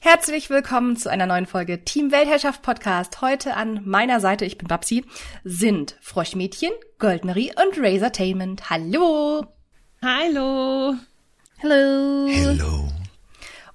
[0.00, 3.20] Herzlich willkommen zu einer neuen Folge Team Weltherrschaft Podcast.
[3.22, 5.04] Heute an meiner Seite, ich bin Babsi,
[5.42, 8.70] sind Froschmädchen, Goldnery und Razortainment.
[8.70, 9.44] Hallo!
[10.02, 10.94] Hallo!
[11.60, 12.26] Hallo!
[12.28, 12.95] Hello.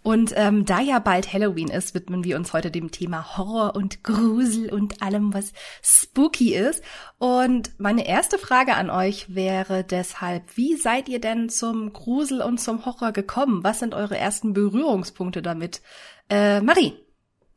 [0.04, 4.04] Und ähm, da ja bald Halloween ist, widmen wir uns heute dem Thema Horror und
[4.04, 6.83] Grusel und allem, was spooky ist.
[7.20, 12.59] Und meine erste Frage an euch wäre deshalb, wie seid ihr denn zum Grusel und
[12.59, 13.64] zum Horror gekommen?
[13.64, 15.82] Was sind eure ersten Berührungspunkte damit?
[16.29, 16.93] Äh, Marie,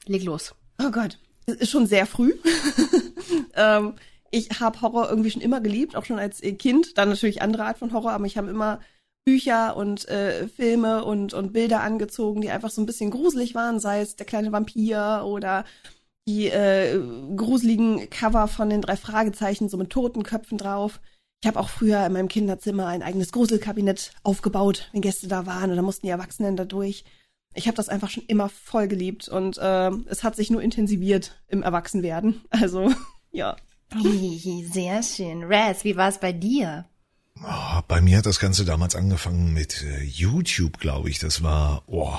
[0.04, 0.54] leg los.
[0.82, 2.34] Oh Gott, es ist schon sehr früh.
[3.54, 3.94] ähm,
[4.30, 6.98] ich habe Horror irgendwie schon immer geliebt, auch schon als Kind.
[6.98, 8.80] Dann natürlich andere Art von Horror, aber ich habe immer
[9.24, 13.80] Bücher und äh, Filme und, und Bilder angezogen, die einfach so ein bisschen gruselig waren,
[13.80, 15.64] sei es der kleine Vampir oder
[16.26, 16.98] die äh,
[17.36, 21.00] gruseligen Cover von den drei Fragezeichen, so mit Totenköpfen drauf.
[21.42, 25.74] Ich habe auch früher in meinem Kinderzimmer ein eigenes Gruselkabinett aufgebaut, wenn Gäste da waren
[25.74, 27.04] da mussten die Erwachsenen da durch.
[27.54, 31.38] Ich habe das einfach schon immer voll geliebt und äh, es hat sich nur intensiviert
[31.48, 32.42] im Erwachsenwerden.
[32.50, 32.90] Also,
[33.30, 33.56] ja.
[34.72, 35.44] Sehr schön.
[35.44, 36.86] Raz, wie war es bei dir?
[37.42, 41.18] Oh, bei mir hat das Ganze damals angefangen mit äh, YouTube, glaube ich.
[41.18, 42.16] Das war oh,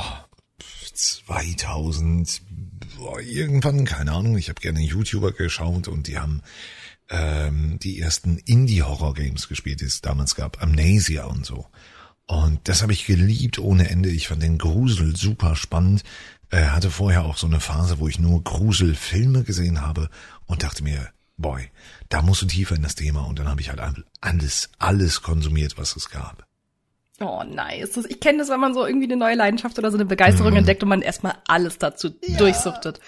[0.94, 2.42] 2000
[3.00, 4.38] oh, irgendwann, keine Ahnung.
[4.38, 6.42] Ich habe gerne YouTuber geschaut und die haben
[7.10, 11.68] ähm, die ersten Indie-Horror-Games gespielt, die es damals gab, Amnesia und so.
[12.28, 14.10] Und das habe ich geliebt ohne Ende.
[14.10, 16.04] Ich fand den Grusel super spannend.
[16.50, 20.10] Äh, hatte vorher auch so eine Phase, wo ich nur Gruselfilme gesehen habe
[20.46, 21.70] und dachte mir, boy,
[22.10, 23.26] da musst du tiefer in das Thema.
[23.26, 23.82] Und dann habe ich halt
[24.22, 26.46] alles, alles konsumiert, was es gab.
[27.20, 27.98] Oh, nice.
[28.10, 30.58] Ich kenne das, wenn man so irgendwie eine neue Leidenschaft oder so eine Begeisterung mhm.
[30.58, 32.38] entdeckt und man erstmal alles dazu ja.
[32.38, 33.00] durchsuchtet.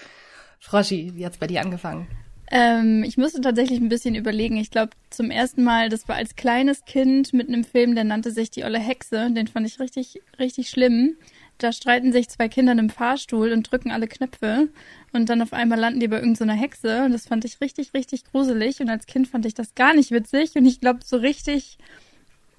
[0.60, 2.08] Froschi, wie hat's bei dir angefangen?
[2.50, 4.56] Ähm, ich musste tatsächlich ein bisschen überlegen.
[4.56, 8.30] Ich glaube, zum ersten Mal, das war als kleines Kind mit einem Film, der nannte
[8.30, 9.30] sich Die olle Hexe.
[9.30, 11.16] Den fand ich richtig, richtig schlimm.
[11.58, 14.68] Da streiten sich zwei Kinder im Fahrstuhl und drücken alle Knöpfe.
[15.12, 17.04] Und dann auf einmal landen die bei irgendeiner so Hexe.
[17.04, 18.80] Und das fand ich richtig, richtig gruselig.
[18.80, 20.54] Und als Kind fand ich das gar nicht witzig.
[20.54, 21.78] Und ich glaube, so richtig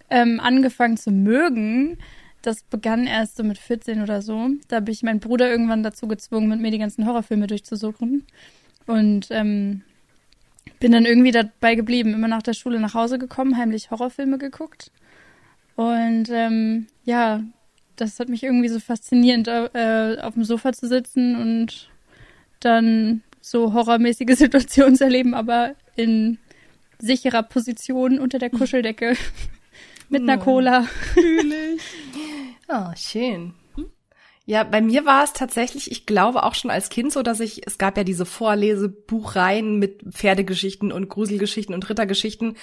[0.10, 1.98] ähm, angefangen zu mögen,
[2.42, 4.50] das begann erst so mit 14 oder so.
[4.68, 8.26] Da habe ich meinen Bruder irgendwann dazu gezwungen, mit mir die ganzen Horrorfilme durchzusuchen.
[8.88, 9.84] Und ähm,
[10.80, 14.92] bin dann irgendwie dabei geblieben, immer nach der Schule nach Hause gekommen, heimlich Horrorfilme geguckt.
[15.76, 17.44] Und ähm, ja,
[17.96, 21.89] das hat mich irgendwie so faszinierend, äh, auf dem Sofa zu sitzen und
[22.60, 26.38] dann so horrormäßige Situationen zu erleben, aber in
[27.00, 29.16] sicherer Position unter der Kuscheldecke
[30.10, 30.86] mit einer Cola.
[31.16, 31.82] Natürlich.
[32.68, 33.54] oh, schön.
[34.46, 37.68] Ja, bei mir war es tatsächlich, ich glaube auch schon als Kind so, dass ich,
[37.68, 42.58] es gab ja diese Vorlesebuchreihen mit Pferdegeschichten und Gruselgeschichten und Rittergeschichten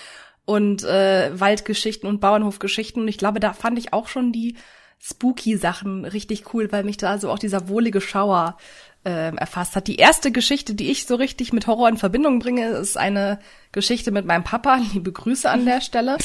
[0.45, 3.03] und äh, Waldgeschichten und Bauernhofgeschichten.
[3.03, 4.57] Und ich glaube, da fand ich auch schon die
[4.99, 8.57] spooky Sachen richtig cool, weil mich da so auch dieser wohlige Schauer
[9.05, 9.87] äh, erfasst hat.
[9.87, 13.39] Die erste Geschichte, die ich so richtig mit Horror in Verbindung bringe, ist eine
[13.73, 14.81] Geschichte mit meinem Papa.
[14.93, 16.17] Liebe Grüße an der Stelle.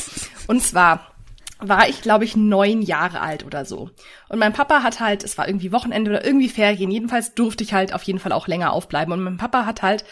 [0.48, 1.12] Und zwar
[1.60, 3.92] war ich, glaube ich, neun Jahre alt oder so.
[4.30, 7.74] Und mein Papa hat halt, es war irgendwie Wochenende oder irgendwie Ferien, jedenfalls durfte ich
[7.74, 9.14] halt auf jeden Fall auch länger aufbleiben.
[9.14, 10.04] Und mein Papa hat halt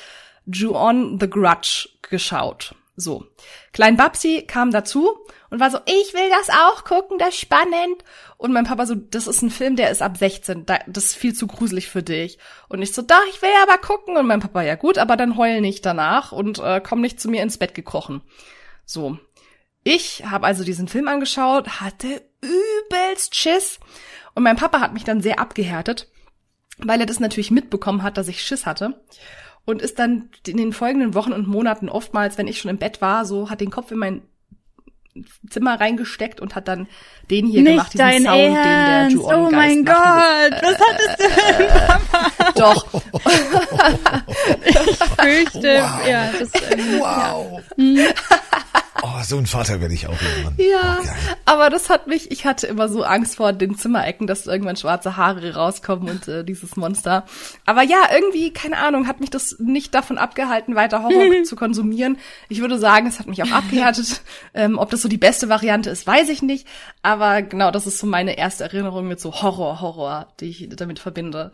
[0.45, 2.75] Ju-On the Grudge geschaut.
[2.95, 3.25] So.
[3.73, 5.17] Klein Babsi kam dazu
[5.49, 8.03] und war so, ich will das auch gucken, das ist spannend.
[8.37, 11.33] Und mein Papa so, das ist ein Film, der ist ab 16, das ist viel
[11.33, 12.37] zu gruselig für dich.
[12.67, 14.15] Und ich so, da, ich will aber gucken.
[14.17, 17.29] Und mein Papa, ja gut, aber dann heul nicht danach und äh, komm nicht zu
[17.29, 18.21] mir ins Bett gekrochen.
[18.85, 19.17] So.
[19.83, 23.79] Ich habe also diesen Film angeschaut, hatte übelst Schiss.
[24.35, 26.11] Und mein Papa hat mich dann sehr abgehärtet,
[26.77, 29.01] weil er das natürlich mitbekommen hat, dass ich Schiss hatte.
[29.65, 33.01] Und ist dann in den folgenden Wochen und Monaten oftmals, wenn ich schon im Bett
[33.01, 34.21] war, so hat den Kopf in mein
[35.49, 36.87] Zimmer reingesteckt und hat dann
[37.29, 38.65] den hier Nicht gemacht, diesen Sound, Ernst.
[38.65, 42.51] den der Ju-On Oh mein Geist macht, Gott, was hattest du denn, Papa?
[42.55, 42.85] Doch.
[44.65, 44.75] Ich
[45.21, 46.07] fürchte, Wow.
[46.07, 47.61] ja, das, ähm, Wow.
[47.77, 48.09] ja.
[49.01, 50.55] Oh, so ein Vater werde ich auch irgendwann.
[50.57, 51.05] Ja, Oh,
[51.45, 55.15] aber das hat mich, ich hatte immer so Angst vor den Zimmerecken, dass irgendwann schwarze
[55.15, 57.25] Haare rauskommen und äh, dieses Monster.
[57.65, 62.17] Aber ja, irgendwie, keine Ahnung, hat mich das nicht davon abgehalten, weiter Horror zu konsumieren.
[62.49, 64.21] Ich würde sagen, es hat mich auch abgehärtet.
[64.53, 66.67] ähm, ob das so die beste Variante ist, weiß ich nicht.
[67.01, 70.99] Aber genau, das ist so meine erste Erinnerung mit so Horror, Horror, die ich damit
[70.99, 71.51] verbinde.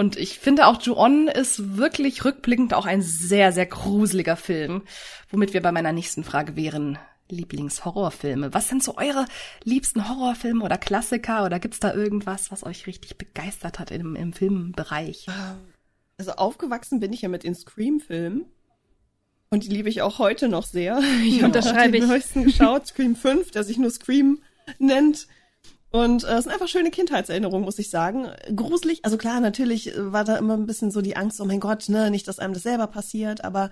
[0.00, 4.80] Und ich finde auch Ju-On ist wirklich rückblickend auch ein sehr, sehr gruseliger Film.
[5.28, 6.98] Womit wir bei meiner nächsten Frage wären,
[7.28, 8.54] Lieblingshorrorfilme.
[8.54, 9.26] Was sind so eure
[9.62, 11.44] liebsten Horrorfilme oder Klassiker?
[11.44, 15.26] Oder gibt's da irgendwas, was euch richtig begeistert hat im, im Filmbereich?
[16.16, 18.46] Also aufgewachsen bin ich ja mit den Scream-Filmen.
[19.50, 20.98] Und die liebe ich auch heute noch sehr.
[21.26, 22.08] Ich habe Unterschreibe den ich.
[22.08, 24.40] neuesten geschaut, Scream 5, dass ich nur Scream
[24.78, 25.26] nennt.
[25.90, 28.28] Und äh, es sind einfach schöne Kindheitserinnerungen, muss ich sagen.
[28.54, 31.88] Gruselig, also klar, natürlich war da immer ein bisschen so die Angst, oh mein Gott,
[31.88, 33.70] ne, nicht, dass einem das selber passiert, aber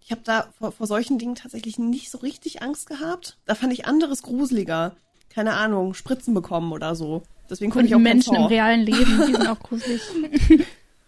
[0.00, 3.38] ich habe da vor, vor solchen Dingen tatsächlich nicht so richtig Angst gehabt.
[3.46, 4.96] Da fand ich anderes gruseliger.
[5.30, 7.22] Keine Ahnung, Spritzen bekommen oder so.
[7.48, 10.02] Deswegen gucke ich auch Menschen im realen Leben, die sind auch gruselig.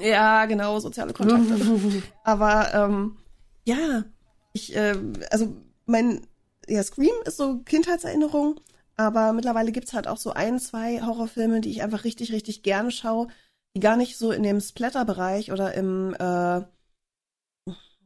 [0.00, 2.02] ja, genau, soziale Kontakte.
[2.24, 3.16] Aber ähm,
[3.64, 4.04] ja,
[4.52, 4.96] ich, äh,
[5.30, 5.54] also
[5.86, 6.26] mein,
[6.68, 8.60] ja, Scream ist so Kindheitserinnerung,
[9.06, 12.90] aber mittlerweile gibt's halt auch so ein, zwei Horrorfilme, die ich einfach richtig, richtig gerne
[12.90, 13.28] schaue,
[13.74, 16.62] die gar nicht so in dem Splatter-Bereich oder im, äh,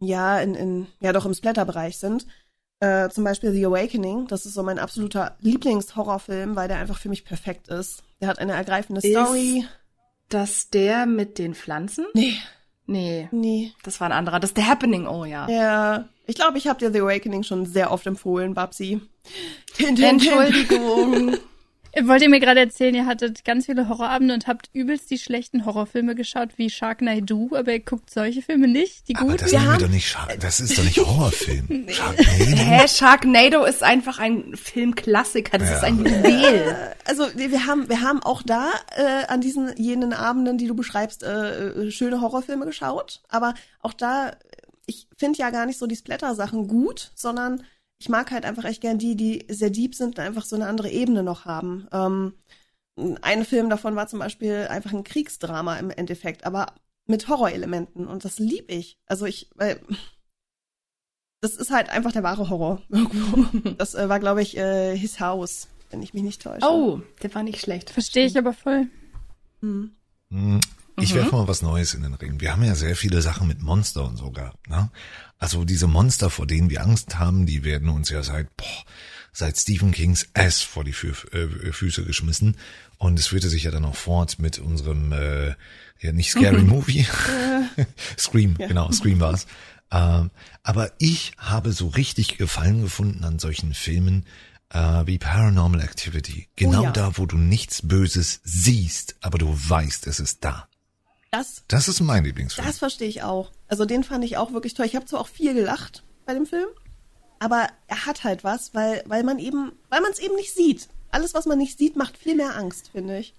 [0.01, 2.27] ja, in, in, ja doch im Splatter-Bereich sind.
[2.79, 7.09] Äh, zum Beispiel The Awakening, das ist so mein absoluter Lieblingshorrorfilm, weil der einfach für
[7.09, 8.03] mich perfekt ist.
[8.21, 9.61] Der hat eine ergreifende Story.
[9.61, 9.69] Ist
[10.29, 12.07] das der mit den Pflanzen?
[12.13, 12.35] Nee.
[12.87, 13.29] Nee.
[13.33, 13.73] Nee.
[13.83, 14.41] Das war ein anderer.
[14.41, 15.49] Das ist The Happening, oh ja.
[15.49, 16.09] Ja.
[16.27, 19.01] Ich glaube, ich habe dir The Awakening schon sehr oft empfohlen, Babsi.
[19.79, 21.37] Entschuldigung.
[22.05, 25.65] Wollt ihr mir gerade erzählen, ihr hattet ganz viele Horrorabende und habt übelst die schlechten
[25.65, 29.31] Horrorfilme geschaut, wie Sharknado, aber ihr guckt solche Filme nicht, die guten?
[29.31, 29.61] Aber das, Ja.
[29.61, 31.87] nennen wir doch nicht Shark das ist doch nicht Horrorfilm.
[31.89, 32.29] Sharknado?
[32.57, 35.59] Hä, Sharknado ist einfach ein Filmklassiker.
[35.59, 35.77] Das Ja.
[35.77, 36.77] ist ein Juwel.
[37.05, 41.23] Also wir haben, wir haben auch da äh, an diesen jenen Abenden, die du beschreibst,
[41.23, 43.23] äh, äh, schöne Horrorfilme geschaut.
[43.29, 44.33] Aber auch da,
[44.87, 47.63] ich finde ja gar nicht so die Splatter-Sachen gut, sondern
[47.99, 50.67] ich mag halt einfach echt gern die, die sehr deep sind und einfach so eine
[50.67, 51.87] andere Ebene noch haben.
[51.93, 52.35] Ähm,
[53.23, 56.73] ein Film davon war zum Beispiel einfach ein Kriegsdrama im Endeffekt, aber
[57.07, 58.99] mit Horrorelementen und das lieb ich.
[59.07, 59.81] Also ich, weil
[61.41, 62.83] das ist halt einfach der wahre Horror.
[62.89, 63.71] irgendwo.
[63.79, 66.67] das äh, war, glaube ich, äh, His House, wenn ich mich nicht täusche.
[66.67, 67.91] Oh, der war nicht schlecht.
[67.91, 68.89] Verstehe ich aber voll.
[69.61, 69.93] Hm.
[70.31, 70.61] Hm,
[70.99, 72.41] Ich werfe mal was Neues in den Ring.
[72.41, 74.91] Wir haben ja sehr viele Sachen mit Monster und so gehabt, ne?
[75.39, 78.85] Also diese Monster, vor denen wir Angst haben, die werden uns ja seit, boah,
[79.33, 82.57] seit Stephen Kings S vor die Fü äh, Füße geschmissen.
[82.99, 85.55] Und es führte sich ja dann auch fort mit unserem, äh,
[86.01, 87.07] ja nicht Scary Movie.
[88.19, 89.47] Scream, genau, Scream war's.
[89.93, 90.31] Ähm,
[90.63, 94.25] aber ich habe so richtig Gefallen gefunden an solchen Filmen
[94.71, 96.49] äh, wie Paranormal Activity.
[96.57, 96.91] Genau ja.
[96.91, 100.69] da, wo du nichts Böses siehst, aber du weißt, es ist da.
[101.39, 102.67] Das, Das ist mein Lieblingsfilm.
[102.67, 103.51] das verstehe ich auch.
[103.69, 104.87] Also den fand ich auch wirklich toll.
[104.87, 106.69] Ich habe zwar auch viel gelacht bei dem Film,
[107.39, 110.89] aber er hat halt was, weil, weil man eben, weil man es eben nicht sieht.
[111.11, 113.35] Alles, was man nicht sieht, macht viel mehr Angst, finde ich.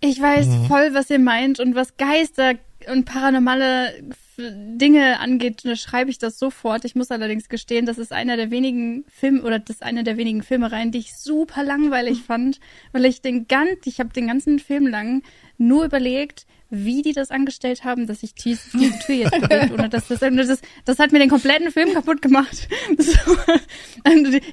[0.00, 2.54] Ich weiß voll, was ihr meint und was Geister
[2.86, 3.92] und paranormale
[4.38, 6.84] Dinge angeht, da schreibe ich das sofort.
[6.84, 10.16] Ich muss allerdings gestehen, das ist einer der wenigen Filme oder das ist eine der
[10.16, 12.60] wenigen Filmereien, die ich super langweilig fand,
[12.92, 15.22] weil ich den ganz, ich habe den ganzen Film lang
[15.58, 19.72] nur überlegt, wie die das angestellt haben, dass sich die, diese Tür jetzt bewegt.
[19.72, 22.68] Oder dass das, das, das hat mir den kompletten Film kaputt gemacht.
[22.98, 23.34] So.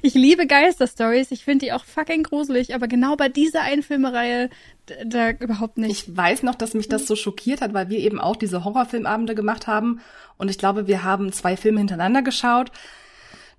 [0.02, 4.50] Ich liebe Geisterstories, ich finde die auch fucking gruselig, aber genau bei dieser einen Filmereihe,
[4.88, 5.90] d- da überhaupt nicht.
[6.08, 9.34] Ich weiß noch, dass mich das so schockiert hat, weil wir eben auch diese Horrorfilmabende
[9.34, 10.00] gemacht haben.
[10.38, 12.70] Und ich glaube, wir haben zwei Filme hintereinander geschaut.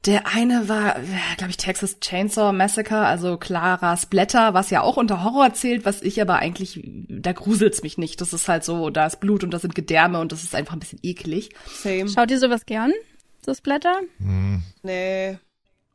[0.06, 0.96] Der eine war,
[1.38, 6.02] glaube ich, Texas Chainsaw Massacre, also klarer Splatter, was ja auch unter Horror zählt, was
[6.02, 8.22] ich aber eigentlich, da gruselt's mich nicht.
[8.22, 10.74] Das ist halt so, da ist Blut und da sind Gedärme und das ist einfach
[10.74, 11.50] ein bisschen eklig.
[11.66, 12.08] Same.
[12.08, 12.94] Schaut ihr sowas gern?
[13.46, 13.96] So Splatter?
[14.84, 15.40] Nee.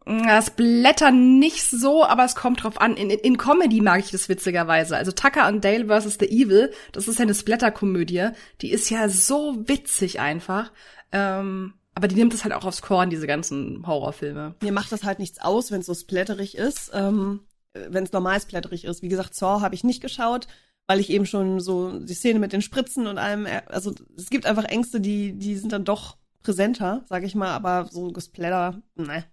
[0.04, 2.97] Das Blätter nicht so, aber es kommt drauf an.
[2.97, 4.97] In, in, in Comedy mag ich das witzigerweise.
[4.97, 6.16] Also Tucker und Dale vs.
[6.18, 8.30] The Evil, das ist ja eine Splatter-Komödie.
[8.62, 10.73] Die ist ja so witzig einfach.
[11.12, 14.54] Ähm, aber die nimmt es halt auch aufs Korn, diese ganzen Horrorfilme.
[14.62, 16.90] Mir macht das halt nichts aus, wenn es so splatterig ist.
[16.94, 17.40] Ähm,
[17.75, 19.00] wenn es normal splatterig ist.
[19.02, 20.46] Wie gesagt, Saw habe ich nicht geschaut,
[20.87, 24.28] weil ich eben schon so die Szene mit den Spritzen und allem, äh, also es
[24.28, 28.82] gibt einfach Ängste, die, die sind dann doch präsenter, sag ich mal, aber so gesplatter,
[28.96, 29.25] ne,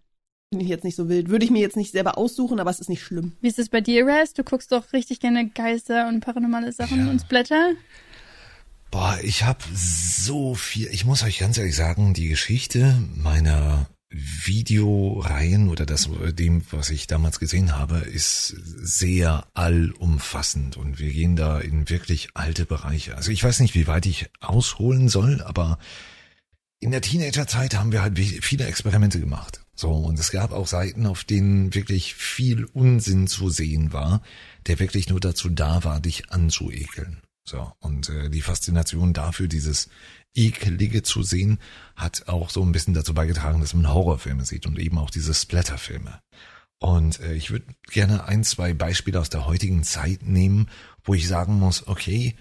[0.53, 1.29] finde ich jetzt nicht so wild.
[1.29, 3.33] Würde ich mir jetzt nicht selber aussuchen, aber es ist nicht schlimm.
[3.41, 4.33] Wie ist es bei dir, Raz?
[4.33, 7.11] Du guckst doch richtig gerne Geister und paranormale Sachen Ja.
[7.11, 7.71] und Splatter.
[8.91, 10.87] Boah, ich habe so viel.
[10.91, 17.05] Ich muss euch ganz ehrlich sagen, die Geschichte meiner Videoreihen oder das dem, was ich
[17.05, 23.15] damals gesehen habe, ist sehr allumfassend und wir gehen da in wirklich alte Bereiche.
[23.15, 25.77] Also ich weiß nicht, wie weit ich ausholen soll, aber
[26.79, 29.61] in der Teenagerzeit haben wir halt viele Experimente gemacht.
[29.75, 34.23] So, und es gab auch Seiten, auf denen wirklich viel Unsinn zu sehen war,
[34.65, 37.21] der wirklich nur dazu da war, dich anzuekeln.
[37.49, 39.89] So, und äh, die Faszination dafür, dieses
[40.35, 41.57] Ekelige zu sehen,
[41.95, 45.33] hat auch so ein bisschen dazu beigetragen, dass man Horrorfilme sieht und eben auch diese
[45.33, 46.19] Splatterfilme.
[46.77, 50.69] Und äh, ich würde gerne ein, zwei Beispiele aus der heutigen Zeit nehmen,
[51.03, 52.35] wo ich sagen muss, okay,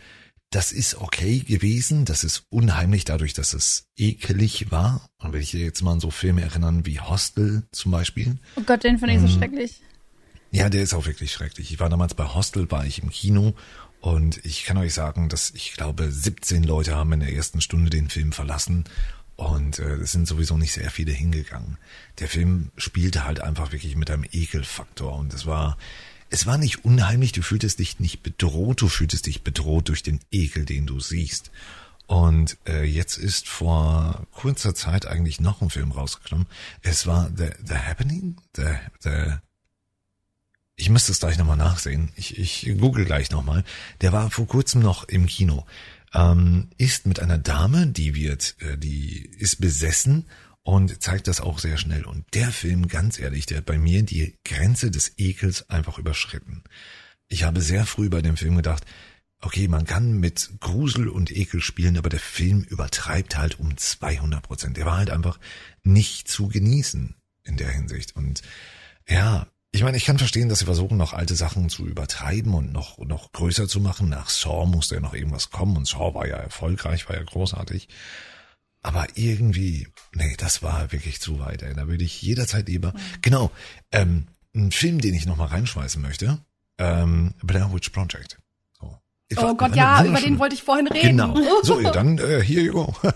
[0.51, 2.05] das ist okay gewesen.
[2.05, 5.09] Das ist unheimlich dadurch, dass es ekelig war.
[5.23, 8.37] Und wenn ich jetzt mal an so Filme erinnern wie Hostel zum Beispiel.
[8.57, 9.39] Oh Gott, den fand ich so mhm.
[9.39, 9.81] schrecklich.
[10.51, 11.73] Ja, der ist auch wirklich schrecklich.
[11.73, 13.55] Ich war damals bei Hostel, war ich im Kino
[14.01, 17.91] und ich kann euch sagen, dass ich glaube, 17 Leute haben in der ersten Stunde
[17.91, 18.85] den Film verlassen
[19.37, 21.79] und äh, es sind sowieso nicht sehr viele hingegangen.
[22.19, 25.77] Der Film spielte halt einfach wirklich mit einem Ekelfaktor und es war
[26.31, 30.21] es war nicht unheimlich, du fühltest dich nicht bedroht, du fühltest dich bedroht durch den
[30.31, 31.51] Ekel, den du siehst.
[32.07, 36.47] Und äh, jetzt ist vor kurzer Zeit eigentlich noch ein Film rausgekommen.
[36.83, 38.37] Es war The, The Happening?
[38.57, 39.37] The, The,
[40.79, 42.11] ich müsste es gleich nochmal nachsehen.
[42.15, 43.65] Ich, ich google gleich nochmal.
[44.01, 45.67] Der war vor kurzem noch im Kino.
[46.15, 50.27] Ähm, ist mit einer Dame, die wird, äh, die ist besessen
[50.63, 52.05] und zeigt das auch sehr schnell.
[52.05, 56.63] Und der Film, ganz ehrlich, der hat bei mir die Grenze des Ekels einfach überschritten.
[57.27, 58.87] Ich habe sehr früh bei dem Film gedacht,
[59.41, 64.43] okay, man kann mit Grusel und Ekel spielen, aber der Film übertreibt halt um 200
[64.43, 64.77] Prozent.
[64.77, 65.41] Der war halt einfach
[65.83, 68.15] nicht zu genießen in der Hinsicht.
[68.15, 68.43] Und
[69.09, 72.73] ja, ich meine, ich kann verstehen, dass sie versuchen, noch alte Sachen zu übertreiben und
[72.73, 74.09] noch, noch größer zu machen.
[74.09, 77.89] Nach Saw musste ja noch irgendwas kommen und Saw war ja erfolgreich, war ja großartig.
[78.81, 81.63] Aber irgendwie, nee, das war wirklich zu weit.
[81.63, 81.75] Ey.
[81.75, 82.93] Da würde ich jederzeit lieber.
[82.93, 83.01] Mhm.
[83.23, 83.51] Genau,
[83.93, 86.39] ähm, ein Film, den ich noch mal reinschmeißen möchte,
[86.79, 88.39] ähm, Blair Witch Project.
[88.81, 88.97] So.
[89.37, 91.19] Oh Gott, ja, über den wollte ich vorhin reden.
[91.19, 91.37] Genau.
[91.63, 92.95] So, dann äh, hier you go.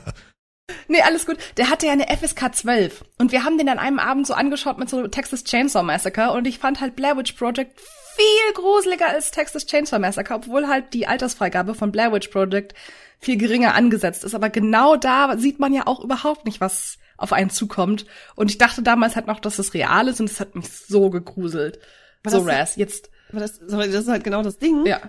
[0.89, 1.39] Nee, alles gut.
[1.57, 3.05] Der hatte ja eine FSK 12.
[3.19, 6.33] Und wir haben den an einem Abend so angeschaut mit so Texas Chainsaw Massacre.
[6.33, 7.81] Und ich fand halt Blair Witch Project
[8.15, 12.75] viel gruseliger als Texas Chainsaw Massacre, obwohl halt die Altersfreigabe von Blair Witch Project
[13.19, 14.35] viel geringer angesetzt ist.
[14.35, 18.07] Aber genau da sieht man ja auch überhaupt nicht, was auf einen zukommt.
[18.35, 21.09] Und ich dachte damals halt noch, dass es real ist und es hat mich so
[21.09, 21.79] gegruselt.
[22.27, 23.11] so Raz, jetzt.
[23.31, 24.85] Aber das, das ist halt genau das Ding.
[24.85, 25.01] Ja.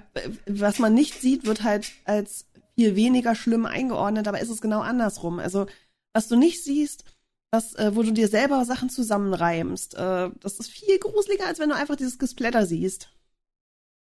[0.46, 4.82] Was man nicht sieht, wird halt als viel weniger schlimm eingeordnet, aber ist es genau
[4.82, 5.39] andersrum.
[5.39, 5.68] Also,
[6.13, 7.03] was du nicht siehst,
[7.51, 11.70] was, äh, wo du dir selber Sachen zusammenreimst, äh, das ist viel gruseliger, als wenn
[11.70, 13.10] du einfach dieses Gesplatter siehst.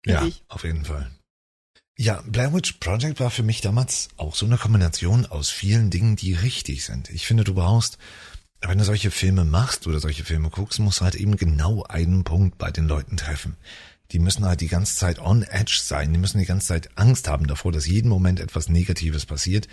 [0.06, 0.44] Ja, ich.
[0.48, 1.12] auf jeden Fall.
[1.98, 6.16] Ja, Blair Witch Project war für mich damals auch so eine Kombination aus vielen Dingen,
[6.16, 7.10] die richtig sind.
[7.10, 7.98] Ich finde, du brauchst,
[8.62, 12.24] wenn du solche Filme machst oder solche Filme guckst, musst du halt eben genau einen
[12.24, 13.58] Punkt bei den Leuten treffen
[14.14, 17.28] die müssen halt die ganze Zeit on edge sein, die müssen die ganze Zeit Angst
[17.28, 19.68] haben davor, dass jeden Moment etwas Negatives passiert.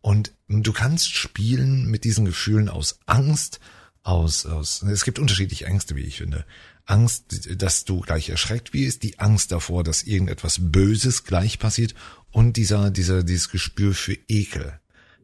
[0.00, 3.60] Und du kannst spielen mit diesen Gefühlen aus Angst,
[4.02, 6.44] aus, aus, es gibt unterschiedliche Ängste, wie ich finde.
[6.86, 11.94] Angst, dass du gleich erschreckt wirst, die Angst davor, dass irgendetwas Böses gleich passiert
[12.32, 14.80] und dieser, dieser, dieses Gespür für Ekel.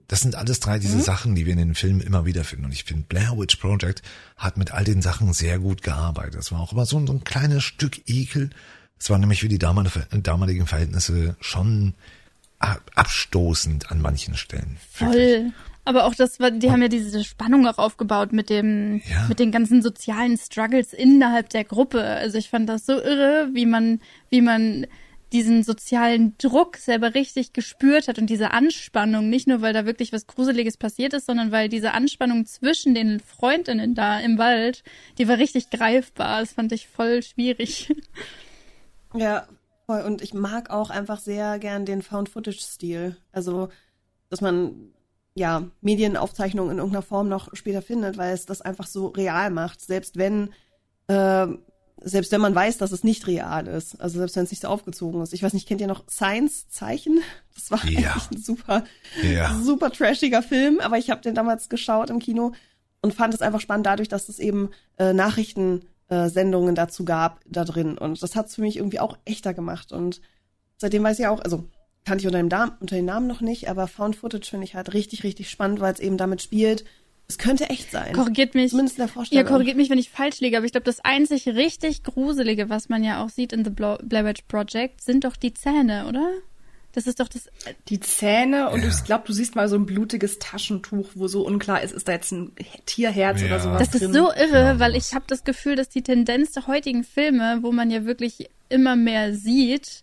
[0.09, 1.03] Das sind alles drei diese mhm.
[1.03, 2.65] Sachen, die wir in den Filmen immer wieder finden.
[2.65, 4.03] Und ich finde, Blair Witch Project
[4.37, 6.37] hat mit all den Sachen sehr gut gearbeitet.
[6.37, 8.51] Das war auch immer so, so ein kleines Stück Ekel.
[8.99, 11.95] Es war nämlich für die damaligen Verhältnisse schon
[12.59, 14.79] abstoßend an manchen Stellen.
[14.91, 15.53] Voll.
[15.85, 19.27] Aber auch das war, die haben ja diese Spannung auch aufgebaut mit dem, ja.
[19.29, 22.03] mit den ganzen sozialen Struggles innerhalb der Gruppe.
[22.03, 24.87] Also ich fand das so irre, wie man, wie man
[25.33, 30.13] diesen sozialen Druck selber richtig gespürt hat und diese Anspannung, nicht nur weil da wirklich
[30.13, 34.83] was Gruseliges passiert ist, sondern weil diese Anspannung zwischen den Freundinnen da im Wald,
[35.19, 36.41] die war richtig greifbar.
[36.41, 37.95] Das fand ich voll schwierig.
[39.15, 39.47] Ja,
[39.87, 40.03] voll.
[40.03, 43.17] Und ich mag auch einfach sehr gern den Found-Footage-Stil.
[43.33, 43.71] Also,
[44.29, 44.93] dass man
[45.35, 49.81] ja Medienaufzeichnungen in irgendeiner Form noch später findet, weil es das einfach so real macht.
[49.81, 50.53] Selbst wenn
[51.07, 51.47] äh,
[52.03, 54.69] selbst wenn man weiß, dass es nicht real ist, also selbst wenn es nicht so
[54.69, 55.33] aufgezogen ist.
[55.33, 57.21] Ich weiß nicht, kennt ihr noch Science-Zeichen?
[57.55, 58.13] Das war ja.
[58.13, 58.85] eigentlich ein super,
[59.23, 59.55] ja.
[59.63, 62.53] super trashiger Film, aber ich habe den damals geschaut im Kino
[63.03, 67.99] und fand es einfach spannend dadurch, dass es eben äh, Nachrichtensendungen dazu gab da drin
[67.99, 70.21] und das hat es für mich irgendwie auch echter gemacht und
[70.77, 71.69] seitdem weiß ich auch, also
[72.05, 74.75] kannte ich unter dem, Namen, unter dem Namen noch nicht, aber Found Footage finde ich
[74.75, 76.85] halt richtig, richtig spannend, weil es eben damit spielt,
[77.31, 78.15] es könnte echt sein.
[78.15, 78.71] Korrigiert mich.
[78.71, 79.45] Zumindest in der Vorstellung.
[79.45, 80.57] Ja, korrigiert mich, wenn ich falsch liege.
[80.57, 84.25] Aber ich glaube, das einzig richtig Gruselige, was man ja auch sieht in The Blair
[84.25, 86.31] Witch Project, sind doch die Zähne, oder?
[86.93, 87.51] Das ist doch das.
[87.89, 88.89] Die Zähne und ja.
[88.89, 92.13] ich glaube, du siehst mal so ein blutiges Taschentuch, wo so unklar ist, ist da
[92.13, 92.53] jetzt ein
[92.87, 93.49] Tierherz ja.
[93.49, 93.79] oder sowas.
[93.79, 94.11] Das drin.
[94.11, 97.59] ist so irre, ja, weil ich habe das Gefühl, dass die Tendenz der heutigen Filme,
[97.61, 100.03] wo man ja wirklich immer mehr sieht,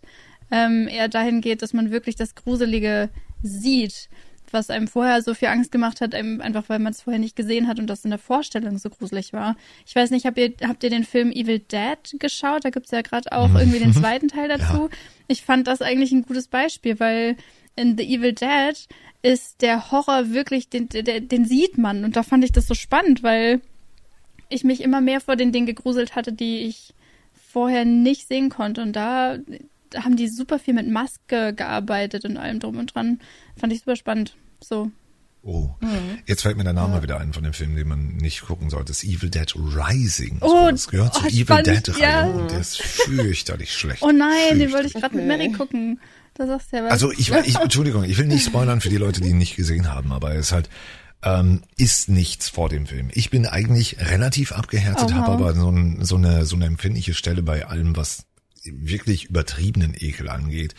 [0.52, 3.10] ähm, eher dahin geht, dass man wirklich das Gruselige
[3.42, 4.08] sieht
[4.56, 7.68] was einem vorher so viel Angst gemacht hat, einfach weil man es vorher nicht gesehen
[7.68, 9.56] hat und das in der Vorstellung so gruselig war.
[9.86, 12.64] Ich weiß nicht, habt ihr, habt ihr den Film Evil Dead geschaut?
[12.64, 13.56] Da gibt's ja gerade auch mhm.
[13.56, 14.88] irgendwie den zweiten Teil dazu.
[14.90, 14.96] Ja.
[15.28, 17.36] Ich fand das eigentlich ein gutes Beispiel, weil
[17.76, 18.88] in The Evil Dead
[19.22, 22.04] ist der Horror wirklich, den, den, den sieht man.
[22.04, 23.60] Und da fand ich das so spannend, weil
[24.48, 26.94] ich mich immer mehr vor den Dingen gegruselt hatte, die ich
[27.32, 28.82] vorher nicht sehen konnte.
[28.82, 29.38] Und da
[29.94, 33.20] haben die super viel mit Maske gearbeitet und allem drum und dran.
[33.56, 34.36] Fand ich super spannend.
[34.60, 34.90] So.
[35.42, 35.70] Oh,
[36.26, 38.86] jetzt fällt mir der Name wieder ein von dem Film, den man nicht gucken sollte.
[38.86, 40.38] Das Evil Dead Rising.
[40.40, 42.22] Oh, das gehört oh, zur Evil Dead ja.
[42.22, 44.02] Reihe und der ist fürchterlich schlecht.
[44.02, 46.00] Oh nein, den wollte ich gerade mit Mary gucken.
[46.34, 46.90] Da sagst du ja was.
[46.90, 49.92] Also ich, ich, Entschuldigung, ich will nicht spoilern für die Leute, die ihn nicht gesehen
[49.92, 50.68] haben, aber es ist halt,
[51.22, 53.10] ähm, ist nichts vor dem Film.
[53.12, 57.42] Ich bin eigentlich relativ abgehärtet, habe aber so, ein, so, eine, so eine empfindliche Stelle
[57.42, 58.26] bei allem, was
[58.64, 60.74] wirklich übertriebenen Ekel angeht.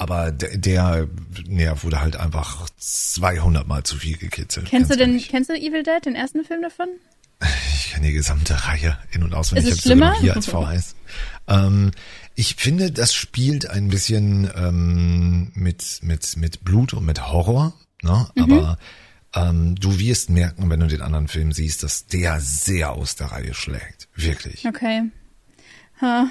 [0.00, 1.08] Aber der, der
[1.48, 4.68] Nerv wurde halt einfach 200 Mal zu viel gekitzelt.
[4.68, 5.28] kennst du denn, ehrlich.
[5.28, 6.86] kennst du Evil Dead, den ersten Film davon?
[7.74, 9.70] Ich kenne die gesamte Reihe in- und auswendig.
[9.70, 10.14] Ist es schlimmer?
[10.20, 10.94] hier als VHS.
[11.48, 11.90] ähm,
[12.36, 17.74] ich finde, das spielt ein bisschen ähm, mit, mit, mit Blut und mit Horror.
[18.02, 18.28] Ne?
[18.36, 18.42] Mhm.
[18.42, 18.78] Aber
[19.34, 23.32] ähm, du wirst merken, wenn du den anderen Film siehst, dass der sehr aus der
[23.32, 24.06] Reihe schlägt.
[24.14, 24.64] Wirklich.
[24.64, 25.10] Okay.
[26.00, 26.28] Ha,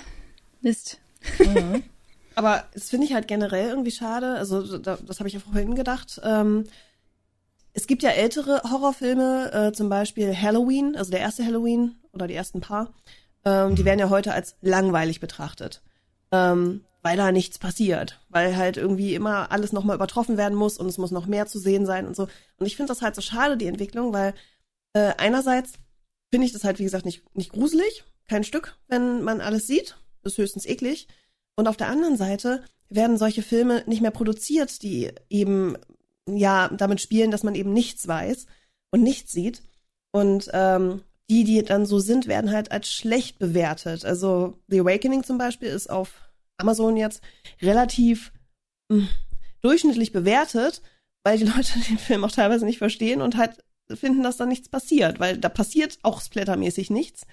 [0.62, 1.00] Mist.
[2.38, 4.36] Aber das finde ich halt generell irgendwie schade.
[4.36, 6.22] Also da, das habe ich ja vorhin gedacht.
[6.24, 6.66] Ähm,
[7.74, 12.36] es gibt ja ältere Horrorfilme, äh, zum Beispiel Halloween, also der erste Halloween oder die
[12.36, 12.94] ersten paar.
[13.44, 15.82] Ähm, die werden ja heute als langweilig betrachtet,
[16.32, 20.86] ähm, weil da nichts passiert, weil halt irgendwie immer alles nochmal übertroffen werden muss und
[20.86, 22.28] es muss noch mehr zu sehen sein und so.
[22.58, 24.36] Und ich finde das halt so schade, die Entwicklung, weil
[24.94, 25.74] äh, einerseits
[26.30, 29.98] finde ich das halt, wie gesagt, nicht, nicht gruselig, kein Stück, wenn man alles sieht.
[30.22, 31.08] Das ist höchstens eklig.
[31.58, 35.76] Und auf der anderen Seite werden solche Filme nicht mehr produziert, die eben
[36.26, 38.46] ja damit spielen, dass man eben nichts weiß
[38.92, 39.64] und nichts sieht.
[40.12, 44.06] Und ähm, die, die dann so sind, werden halt als schlecht bewertet.
[44.06, 46.22] Also The Awakening zum Beispiel ist auf
[46.58, 47.22] Amazon jetzt
[47.62, 48.32] relativ
[48.90, 49.08] mh,
[49.62, 50.82] durchschnittlich bewertet,
[51.24, 54.70] weil die Leute den Film auch teilweise nicht verstehen und halt finden, dass da nichts
[54.70, 57.26] passiert, weil da passiert auch splattermäßig nichts.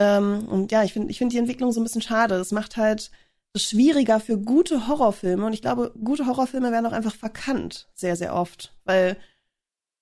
[0.00, 2.38] Ähm, und ja, ich finde ich finde die Entwicklung so ein bisschen schade.
[2.38, 3.10] Das macht halt
[3.56, 5.44] schwieriger für gute Horrorfilme.
[5.44, 8.74] Und ich glaube, gute Horrorfilme werden auch einfach verkannt, sehr, sehr oft.
[8.84, 9.16] Weil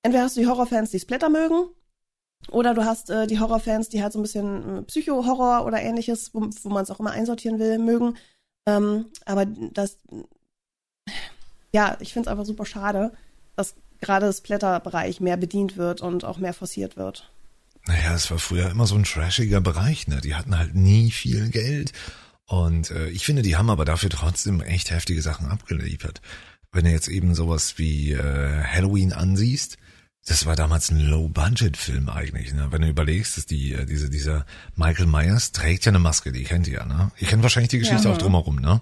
[0.02, 1.68] entweder hast du die Horrorfans, die Splatter mögen,
[2.50, 6.32] oder du hast äh, die Horrorfans, die halt so ein bisschen äh, Psycho-Horror oder ähnliches,
[6.34, 8.16] wo, wo man es auch immer einsortieren will, mögen.
[8.66, 9.98] Ähm, aber das,
[11.72, 13.12] ja, ich finde es einfach super schade,
[13.56, 17.30] dass gerade das Splatter-Bereich mehr bedient wird und auch mehr forciert wird.
[17.86, 20.20] Naja, es war früher immer so ein trashiger Bereich, ne?
[20.20, 21.92] Die hatten halt nie viel Geld.
[22.48, 26.22] Und äh, ich finde, die haben aber dafür trotzdem echt heftige Sachen abgeliefert.
[26.72, 29.76] Wenn du jetzt eben sowas wie äh, Halloween ansiehst,
[30.26, 32.52] das war damals ein Low-Budget-Film eigentlich.
[32.54, 32.68] Ne?
[32.70, 36.44] Wenn du überlegst, dass die, äh, diese, dieser Michael Myers trägt ja eine Maske, die
[36.44, 37.10] kennt ihr ja, ne?
[37.18, 38.14] Ihr kennt wahrscheinlich die Geschichte Ja.
[38.14, 38.80] auch drumherum, ne?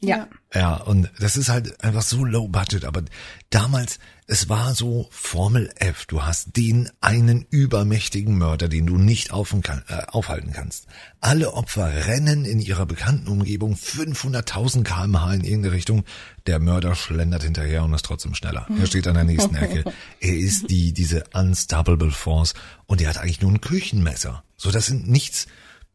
[0.00, 0.28] Ja.
[0.54, 3.02] Ja, und das ist halt einfach so low budget, aber
[3.50, 6.06] damals, es war so Formel F.
[6.06, 10.86] Du hast den einen übermächtigen Mörder, den du nicht auf kann, äh, aufhalten kannst.
[11.20, 16.04] Alle Opfer rennen in ihrer bekannten Umgebung 500.000 kmh in irgendeine Richtung.
[16.46, 18.66] Der Mörder schlendert hinterher und ist trotzdem schneller.
[18.78, 19.84] Er steht an der nächsten Ecke.
[20.20, 22.54] Er ist die, diese unstoppable force
[22.86, 24.42] und er hat eigentlich nur ein Küchenmesser.
[24.56, 25.46] So, das sind nichts,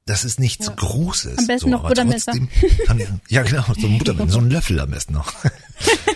[0.06, 1.38] das ist nichts Großes.
[1.38, 2.32] Am besten so, noch Buttermesser.
[2.32, 2.50] trotzdem
[2.86, 5.34] kann Ja, genau, so ein Buttermesser, so ein Löffel am besten noch.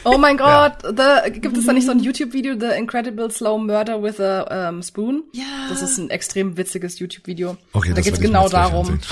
[0.08, 4.04] Oh mein Gott, the, gibt es da nicht so ein YouTube-Video, The Incredible Slow Murder
[4.04, 5.24] with a um, Spoon?
[5.34, 5.66] Ja.
[5.68, 7.58] Das ist ein extrem witziges YouTube-Video.
[7.74, 9.00] Okay, da ich mir genau darum.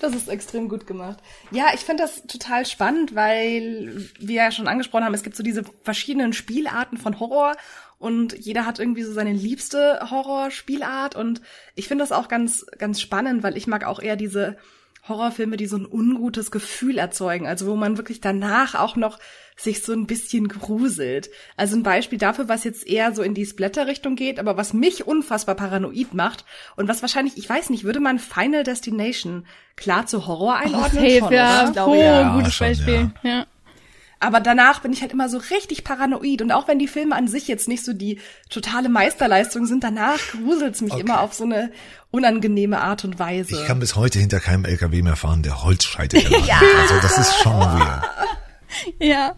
[0.00, 1.18] Das ist extrem gut gemacht.
[1.50, 5.42] Ja, ich finde das total spannend, weil wir ja schon angesprochen haben, es gibt so
[5.42, 7.54] diese verschiedenen Spielarten von Horror
[8.04, 11.40] und jeder hat irgendwie so seine liebste Horrorspielart und
[11.74, 14.58] ich finde das auch ganz ganz spannend, weil ich mag auch eher diese
[15.08, 19.18] Horrorfilme, die so ein ungutes Gefühl erzeugen, also wo man wirklich danach auch noch
[19.56, 21.30] sich so ein bisschen gruselt.
[21.56, 25.06] Also ein Beispiel dafür, was jetzt eher so in die Splatter-Richtung geht, aber was mich
[25.06, 26.44] unfassbar paranoid macht
[26.76, 31.04] und was wahrscheinlich, ich weiß nicht, würde man Final Destination klar zu Horror einordnen?
[31.04, 31.58] Safe, schon, ja.
[31.58, 31.66] oder?
[31.66, 32.36] Ich glaube, oh, ja.
[32.36, 33.10] gutes schon, Beispiel.
[33.22, 33.46] Ja.
[34.20, 36.40] Aber danach bin ich halt immer so richtig paranoid.
[36.42, 40.18] Und auch wenn die Filme an sich jetzt nicht so die totale Meisterleistung sind, danach
[40.32, 41.02] gruselt's mich Okay.
[41.02, 41.70] immer auf so eine
[42.10, 43.54] unangenehme Art und Weise.
[43.54, 46.62] Ich kann bis heute hinter keinem LKW mehr fahren, der Holzscheite hat.
[46.80, 48.02] Also das ist schon weird.
[49.00, 49.34] ja.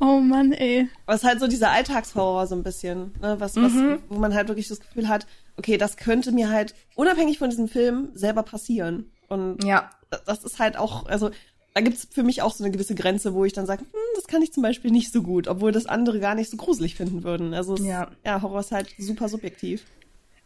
[0.00, 0.88] Oh Mann, ey.
[1.06, 3.36] Aber es ist halt so dieser Alltagshorror so ein bisschen, ne?
[3.38, 3.72] was, was,
[4.08, 5.26] wo man halt wirklich das Gefühl hat,
[5.56, 9.10] okay, das könnte mir halt unabhängig von diesem Film selber passieren.
[9.28, 9.90] Und ja.
[10.10, 11.30] das- das ist halt auch, also
[11.78, 14.26] da gibt's für mich auch so eine gewisse Grenze, wo ich dann sage, hm, das
[14.26, 17.22] kann ich zum Beispiel nicht so gut, obwohl das andere gar nicht so gruselig finden
[17.22, 17.54] würden.
[17.54, 18.10] Also es, Ja.
[18.24, 19.84] ja, Horror ist halt super subjektiv.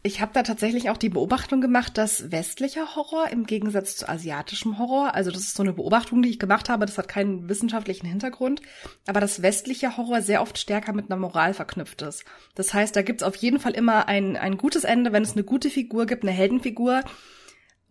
[0.03, 4.77] Ich habe da tatsächlich auch die Beobachtung gemacht, dass westlicher Horror im Gegensatz zu asiatischem
[4.77, 8.05] Horror, also das ist so eine Beobachtung, die ich gemacht habe, das hat keinen wissenschaftlichen
[8.05, 8.61] Hintergrund,
[9.07, 12.25] aber dass westlicher Horror sehr oft stärker mit einer Moral verknüpft ist.
[12.53, 15.45] Das heißt, da gibt's auf jeden Fall immer ein, ein gutes Ende, wenn es eine
[15.45, 17.01] gute Figur gibt, eine Heldenfigur.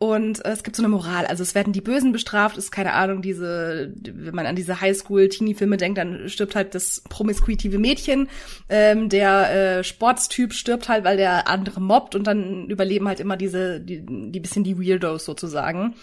[0.03, 1.27] Und äh, es gibt so eine Moral.
[1.27, 5.77] Also es werden die Bösen bestraft, ist keine Ahnung, diese, wenn man an diese Highschool-Teenie-Filme
[5.77, 8.29] denkt, dann stirbt halt das promiskuitive Mädchen.
[8.69, 13.37] Ähm, der äh, Sportstyp stirbt halt, weil der andere mobbt und dann überleben halt immer
[13.37, 15.95] diese, die, die bisschen die Weirdos sozusagen.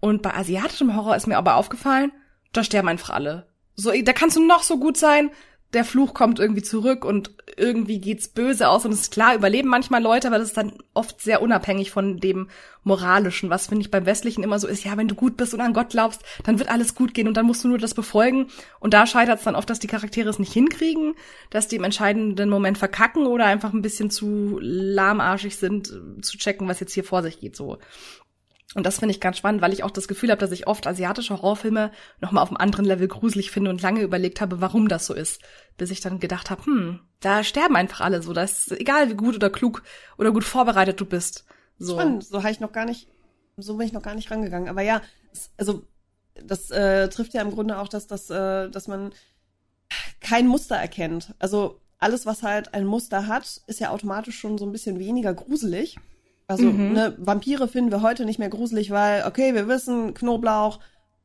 [0.00, 2.12] Und bei asiatischem Horror ist mir aber aufgefallen,
[2.54, 3.46] da sterben einfach alle.
[3.76, 5.30] So, da kannst du noch so gut sein,
[5.74, 8.84] der Fluch kommt irgendwie zurück und irgendwie geht's böse aus.
[8.84, 12.18] Und es ist klar, überleben manchmal Leute, aber das ist dann oft sehr unabhängig von
[12.18, 12.48] dem
[12.82, 15.60] Moralischen, was finde ich beim Westlichen immer so ist, ja, wenn du gut bist und
[15.60, 18.48] an Gott glaubst, dann wird alles gut gehen und dann musst du nur das befolgen.
[18.78, 21.14] Und da scheitert es dann oft, dass die Charaktere es nicht hinkriegen,
[21.50, 26.68] dass die im entscheidenden Moment verkacken oder einfach ein bisschen zu lahmarschig sind, zu checken,
[26.68, 27.78] was jetzt hier vor sich geht, so.
[28.74, 30.86] Und das finde ich ganz spannend, weil ich auch das Gefühl habe, dass ich oft
[30.86, 35.06] asiatische Horrorfilme nochmal auf einem anderen Level gruselig finde und lange überlegt habe, warum das
[35.06, 35.40] so ist.
[35.76, 38.32] Bis ich dann gedacht habe, hm, da sterben einfach alle so.
[38.32, 39.82] Das ist egal, wie gut oder klug
[40.18, 41.44] oder gut vorbereitet du bist.
[41.78, 43.08] So, so habe ich noch gar nicht,
[43.56, 44.68] so bin ich noch gar nicht rangegangen.
[44.68, 45.02] Aber ja,
[45.56, 45.86] also
[46.34, 49.12] das äh, trifft ja im Grunde auch, dass, dass, äh, dass man
[50.20, 51.34] kein Muster erkennt.
[51.38, 55.32] Also alles, was halt ein Muster hat, ist ja automatisch schon so ein bisschen weniger
[55.32, 55.96] gruselig.
[56.46, 56.92] Also mhm.
[56.92, 60.80] ne, Vampire finden wir heute nicht mehr gruselig, weil, okay, wir wissen, Knoblauch,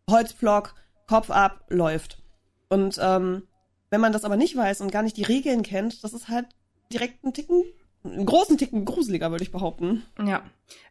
[0.09, 0.75] Holzblock,
[1.07, 2.21] Kopf ab, läuft.
[2.69, 3.43] Und ähm,
[3.89, 6.45] wenn man das aber nicht weiß und gar nicht die Regeln kennt, das ist halt
[6.91, 7.63] direkt ein Ticken,
[8.03, 10.03] einen großen Ticken gruseliger, würde ich behaupten.
[10.23, 10.43] Ja.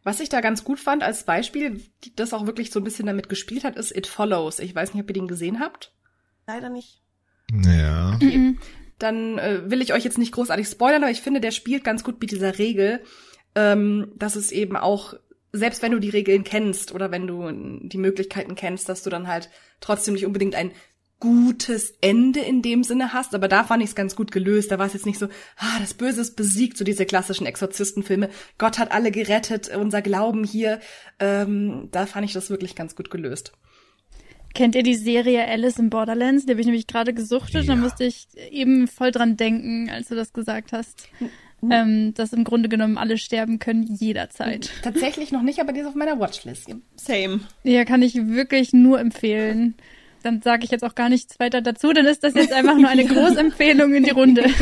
[0.03, 1.83] Was ich da ganz gut fand als Beispiel,
[2.17, 4.59] das auch wirklich so ein bisschen damit gespielt hat, ist It Follows.
[4.59, 5.95] Ich weiß nicht, ob ihr den gesehen habt.
[6.47, 7.03] Leider nicht.
[7.51, 8.15] Ja.
[8.15, 8.59] Okay.
[8.99, 12.03] Dann äh, will ich euch jetzt nicht großartig spoilern, aber ich finde, der spielt ganz
[12.03, 13.01] gut mit dieser Regel
[13.55, 15.15] ähm, dass es eben auch,
[15.53, 17.51] selbst wenn du die Regeln kennst oder wenn du
[17.87, 20.73] die Möglichkeiten kennst, dass du dann halt trotzdem nicht unbedingt ein
[21.21, 24.71] gutes Ende in dem Sinne hast, aber da fand ich es ganz gut gelöst.
[24.71, 28.31] Da war es jetzt nicht so, ah, das Böse ist besiegt, so diese klassischen Exorzistenfilme.
[28.57, 30.79] Gott hat alle gerettet, unser Glauben hier.
[31.19, 33.53] Ähm, da fand ich das wirklich ganz gut gelöst.
[34.55, 36.47] Kennt ihr die Serie Alice in Borderlands?
[36.47, 37.65] Die habe ich nämlich gerade gesuchtet.
[37.65, 37.75] Ja.
[37.75, 41.09] Da musste ich eben voll dran denken, als du das gesagt hast.
[41.61, 41.73] Mhm.
[41.73, 44.71] Ähm, dass im Grunde genommen alle sterben können jederzeit.
[44.83, 46.71] Tatsächlich noch nicht, aber die ist auf meiner Watchlist.
[46.95, 47.41] Same.
[47.65, 49.75] Ja, kann ich wirklich nur empfehlen.
[50.23, 52.89] Dann sage ich jetzt auch gar nichts weiter dazu, dann ist das jetzt einfach nur
[52.89, 53.05] eine.
[53.09, 54.45] Großempfehlung in die Runde.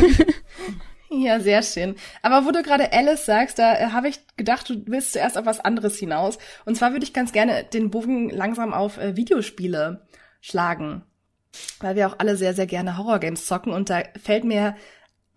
[1.09, 1.95] Ja, sehr schön.
[2.21, 5.45] Aber wo du gerade Alice sagst, da äh, habe ich gedacht, du willst zuerst auf
[5.45, 6.37] was anderes hinaus.
[6.65, 10.05] Und zwar würde ich ganz gerne den Bogen langsam auf äh, Videospiele
[10.41, 11.03] schlagen.
[11.79, 13.71] Weil wir auch alle sehr, sehr gerne Horrorgames zocken.
[13.71, 14.75] Und da fällt mir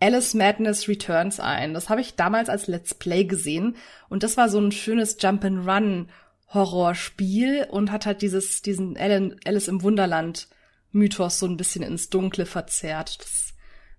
[0.00, 1.74] Alice Madness Returns ein.
[1.74, 3.76] Das habe ich damals als Let's Play gesehen
[4.08, 6.08] und das war so ein schönes Jump-and-Run
[6.52, 10.48] Horrorspiel und hat halt dieses diesen Alice im Wunderland
[10.90, 13.18] Mythos so ein bisschen ins Dunkle verzerrt.
[13.20, 13.54] Das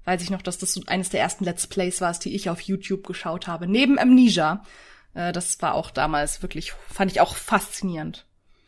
[0.06, 2.62] weiß ich noch, dass das so eines der ersten Let's Plays war, die ich auf
[2.62, 3.68] YouTube geschaut habe.
[3.68, 4.64] Neben Amnesia.
[5.14, 8.26] Äh, das war auch damals wirklich, fand ich auch faszinierend.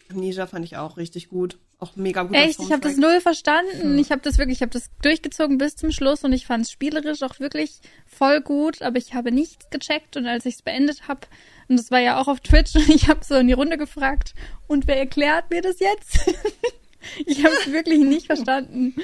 [0.10, 2.36] Amnesia fand ich auch richtig gut auch mega gut.
[2.36, 3.82] Echt, ich habe das null verstanden.
[3.82, 4.00] Hm.
[4.00, 6.72] Ich habe das wirklich, ich habe das durchgezogen bis zum Schluss und ich fand es
[6.72, 11.08] spielerisch auch wirklich voll gut, aber ich habe nichts gecheckt und als ich es beendet
[11.08, 11.22] habe,
[11.68, 14.34] und das war ja auch auf Twitch, und ich habe so in die Runde gefragt,
[14.68, 16.20] und wer erklärt mir das jetzt?
[17.26, 18.96] ich habe es wirklich nicht verstanden.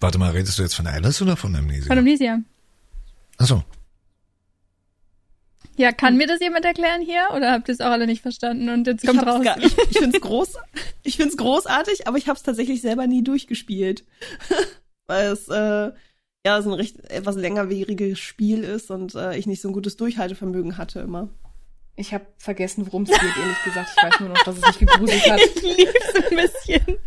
[0.00, 1.86] Warte mal, redest du jetzt von Alice oder von Amnesia?
[1.86, 2.40] Von Amnesia.
[3.38, 3.64] Achso.
[5.76, 7.28] Ja, kann mir das jemand erklären hier?
[7.34, 9.42] Oder habt ihr es auch alle nicht verstanden und jetzt kommt raus?
[9.42, 10.54] Gar, ich ich finde es groß,
[11.02, 14.04] ich find's großartig, aber ich habe es tatsächlich selber nie durchgespielt.
[15.06, 15.92] Weil es äh,
[16.46, 19.96] ja so ein recht etwas längerwieriges Spiel ist und äh, ich nicht so ein gutes
[19.96, 21.28] Durchhaltevermögen hatte immer.
[21.98, 23.88] Ich habe vergessen, worum es geht, ehrlich gesagt.
[23.96, 25.40] Ich weiß nur noch, dass es mich gegruselt hat.
[25.56, 26.98] Ich lieb's ein bisschen.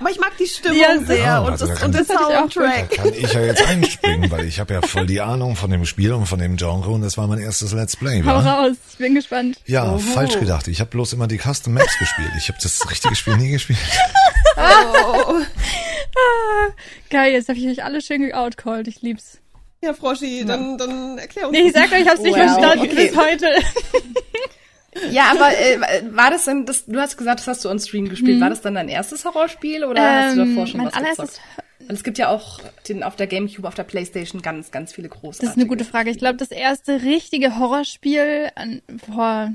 [0.00, 2.90] Aber ich mag die Stimmung ja, sehr oh, und, also das, und das Soundtrack.
[2.90, 5.86] Da kann ich ja jetzt einspringen, weil ich habe ja voll die Ahnung von dem
[5.86, 8.22] Spiel und von dem Genre und das war mein erstes Let's Play.
[8.24, 9.60] Hau raus, ich bin gespannt.
[9.66, 9.98] Ja, Oho.
[9.98, 10.68] falsch gedacht.
[10.68, 12.32] Ich habe bloß immer die Custom Maps gespielt.
[12.36, 13.78] Ich habe das richtige Spiel nie gespielt.
[14.58, 14.62] Oh.
[15.34, 16.72] ah,
[17.10, 18.88] geil, jetzt habe ich euch alle schön geoutcallt.
[18.88, 19.38] Ich lieb's.
[19.86, 21.56] Ja, Froschi, dann, dann erklär uns.
[21.56, 23.08] Nee, ich sag euch, ich hab's nicht wow, verstanden okay.
[23.08, 23.46] bis heute.
[25.10, 28.08] Ja, aber äh, war das denn, das, du hast gesagt, das hast du on Stream
[28.08, 28.38] gespielt.
[28.38, 28.40] Mhm.
[28.40, 30.94] War das dann dein erstes Horrorspiel oder ähm, hast du davor ähm, schon mein was
[30.94, 31.40] gezockt?
[31.86, 35.08] Weil es gibt ja auch den, auf der Gamecube, auf der Playstation ganz, ganz viele
[35.08, 35.40] große.
[35.42, 36.10] Das ist eine gute Frage.
[36.10, 39.52] Ich glaube, das erste richtige Horrorspiel, an, boah,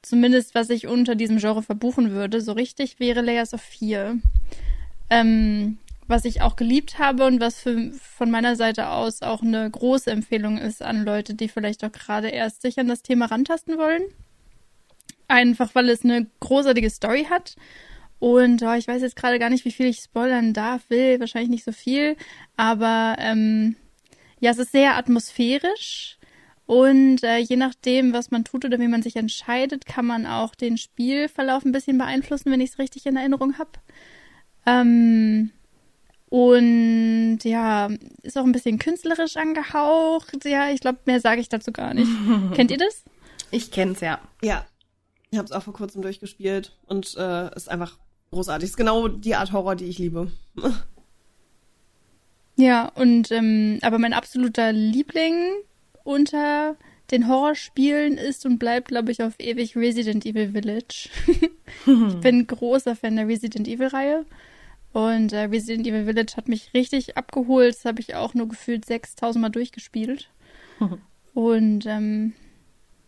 [0.00, 4.14] zumindest was ich unter diesem Genre verbuchen würde, so richtig, wäre Layers of Fear.
[5.10, 9.70] Ähm, was ich auch geliebt habe und was für, von meiner Seite aus auch eine
[9.70, 13.78] große Empfehlung ist an Leute, die vielleicht auch gerade erst sich an das Thema rantasten
[13.78, 14.02] wollen.
[15.28, 17.56] Einfach weil es eine großartige Story hat.
[18.18, 21.50] Und oh, ich weiß jetzt gerade gar nicht, wie viel ich spoilern darf, will, wahrscheinlich
[21.50, 22.16] nicht so viel.
[22.56, 23.76] Aber ähm,
[24.40, 26.18] ja, es ist sehr atmosphärisch
[26.66, 30.54] Und äh, je nachdem, was man tut oder wie man sich entscheidet, kann man auch
[30.54, 33.70] den Spielverlauf ein bisschen beeinflussen, wenn ich es richtig in Erinnerung habe.
[34.66, 35.50] Ähm,
[36.28, 37.88] und ja,
[38.22, 40.44] ist auch ein bisschen künstlerisch angehaucht.
[40.44, 42.10] Ja, ich glaube, mehr sage ich dazu gar nicht.
[42.54, 43.04] Kennt ihr das?
[43.50, 44.20] Ich kenn's ja.
[44.42, 44.66] Ja.
[45.30, 47.98] Ich habe es auch vor kurzem durchgespielt und äh, ist einfach
[48.30, 48.70] großartig.
[48.70, 50.30] Ist genau die Art Horror, die ich liebe.
[52.56, 55.34] ja, und ähm, aber mein absoluter Liebling
[56.04, 56.76] unter
[57.10, 61.08] den Horrorspielen ist und bleibt, glaube ich, auf ewig Resident Evil Village.
[61.86, 64.26] ich bin großer Fan der Resident Evil-Reihe.
[64.92, 67.74] Und äh, Resident Evil Village hat mich richtig abgeholt.
[67.74, 70.30] Das habe ich auch nur gefühlt 6000 Mal durchgespielt.
[71.34, 72.32] und ähm,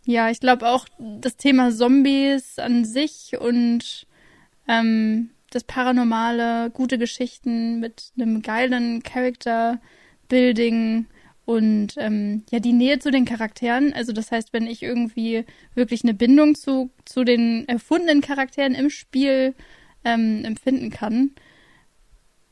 [0.05, 4.07] ja, ich glaube auch das Thema Zombies an sich und
[4.67, 11.05] ähm, das Paranormale, gute Geschichten mit einem geilen Character-Building
[11.45, 13.93] und ähm, ja, die Nähe zu den Charakteren.
[13.93, 18.89] Also das heißt, wenn ich irgendwie wirklich eine Bindung zu, zu den erfundenen Charakteren im
[18.89, 19.53] Spiel
[20.05, 21.31] ähm, empfinden kann,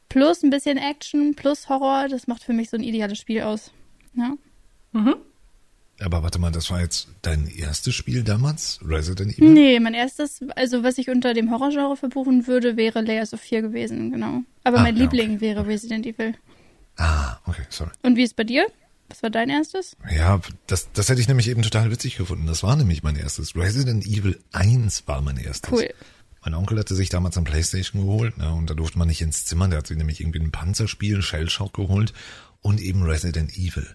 [0.09, 3.71] plus ein bisschen Action, plus Horror, das macht für mich so ein ideales Spiel aus.
[4.15, 4.35] Ja.
[4.91, 5.15] Mhm.
[6.01, 9.49] Aber warte mal, das war jetzt dein erstes Spiel damals, Resident Evil?
[9.49, 13.61] Nee, mein erstes, also was ich unter dem Horrorgenre verbuchen würde, wäre Layers of Fear
[13.61, 14.43] gewesen, genau.
[14.63, 15.41] Aber ah, mein ja, Liebling okay.
[15.41, 16.35] wäre Resident Evil.
[16.97, 17.91] Ah, okay, sorry.
[18.01, 18.65] Und wie ist bei dir?
[19.09, 19.97] Was war dein erstes?
[20.15, 22.45] Ja, das, das hätte ich nämlich eben total witzig gefunden.
[22.45, 23.55] Das war nämlich mein erstes.
[23.55, 25.71] Resident Evil 1 war mein erstes.
[25.71, 25.89] Cool.
[26.43, 29.45] Mein Onkel hatte sich damals ein Playstation geholt, ne, und da durfte man nicht ins
[29.45, 29.67] Zimmer.
[29.67, 32.13] Der hat sich nämlich irgendwie ein Panzerspiel, Shellshock geholt
[32.61, 33.87] und eben Resident Evil.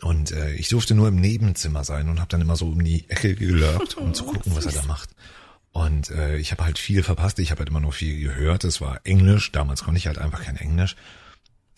[0.00, 3.08] Und äh, ich durfte nur im Nebenzimmer sein und habe dann immer so um die
[3.10, 5.10] Ecke gelurkt, um zu gucken, was er da macht.
[5.72, 7.38] Und äh, ich habe halt viel verpasst.
[7.40, 8.64] Ich habe halt immer nur viel gehört.
[8.64, 9.52] Es war Englisch.
[9.52, 10.96] Damals konnte ich halt einfach kein Englisch.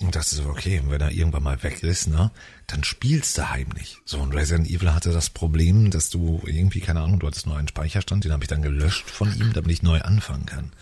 [0.00, 2.30] Und das ist so, okay, wenn er irgendwann mal weg ist, ne,
[2.66, 3.98] dann spielst du heimlich.
[4.06, 7.56] So, und Resident Evil hatte das Problem, dass du irgendwie, keine Ahnung, du hattest nur
[7.56, 10.72] einen Speicherstand, den habe ich dann gelöscht von ihm, damit ich neu anfangen kann.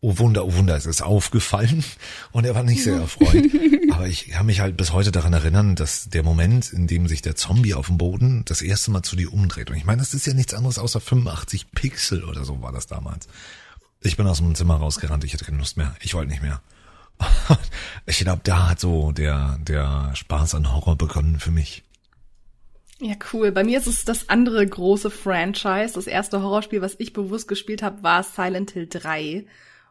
[0.00, 1.84] Oh Wunder, oh Wunder, es ist aufgefallen
[2.32, 3.44] und er war nicht sehr erfreut.
[3.92, 7.22] Aber ich kann mich halt bis heute daran erinnern, dass der Moment, in dem sich
[7.22, 9.70] der Zombie auf dem Boden das erste Mal zu dir umdreht.
[9.70, 12.86] Und ich meine, das ist ja nichts anderes außer 85 Pixel oder so war das
[12.86, 13.26] damals.
[14.00, 15.94] Ich bin aus dem Zimmer rausgerannt, ich hatte keine Lust mehr.
[16.00, 16.60] Ich wollte nicht mehr.
[18.06, 21.82] ich glaube, da hat so der, der Spaß an Horror begonnen für mich.
[22.98, 23.52] Ja, cool.
[23.52, 25.94] Bei mir ist es das andere große Franchise.
[25.94, 29.46] Das erste Horrorspiel, was ich bewusst gespielt habe, war Silent Hill 3.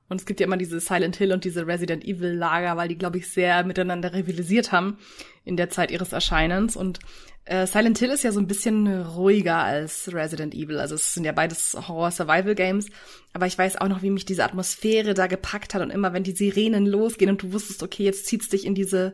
[0.09, 2.97] Und es gibt ja immer diese Silent Hill und diese Resident Evil Lager, weil die,
[2.97, 4.97] glaube ich, sehr miteinander rivalisiert haben
[5.43, 6.75] in der Zeit ihres Erscheinens.
[6.75, 6.99] Und
[7.45, 10.79] äh, Silent Hill ist ja so ein bisschen ruhiger als Resident Evil.
[10.79, 12.87] Also es sind ja beides Horror-Survival-Games.
[13.33, 15.81] Aber ich weiß auch noch, wie mich diese Atmosphäre da gepackt hat.
[15.81, 19.13] Und immer, wenn die Sirenen losgehen und du wusstest, okay, jetzt zieht's dich in diese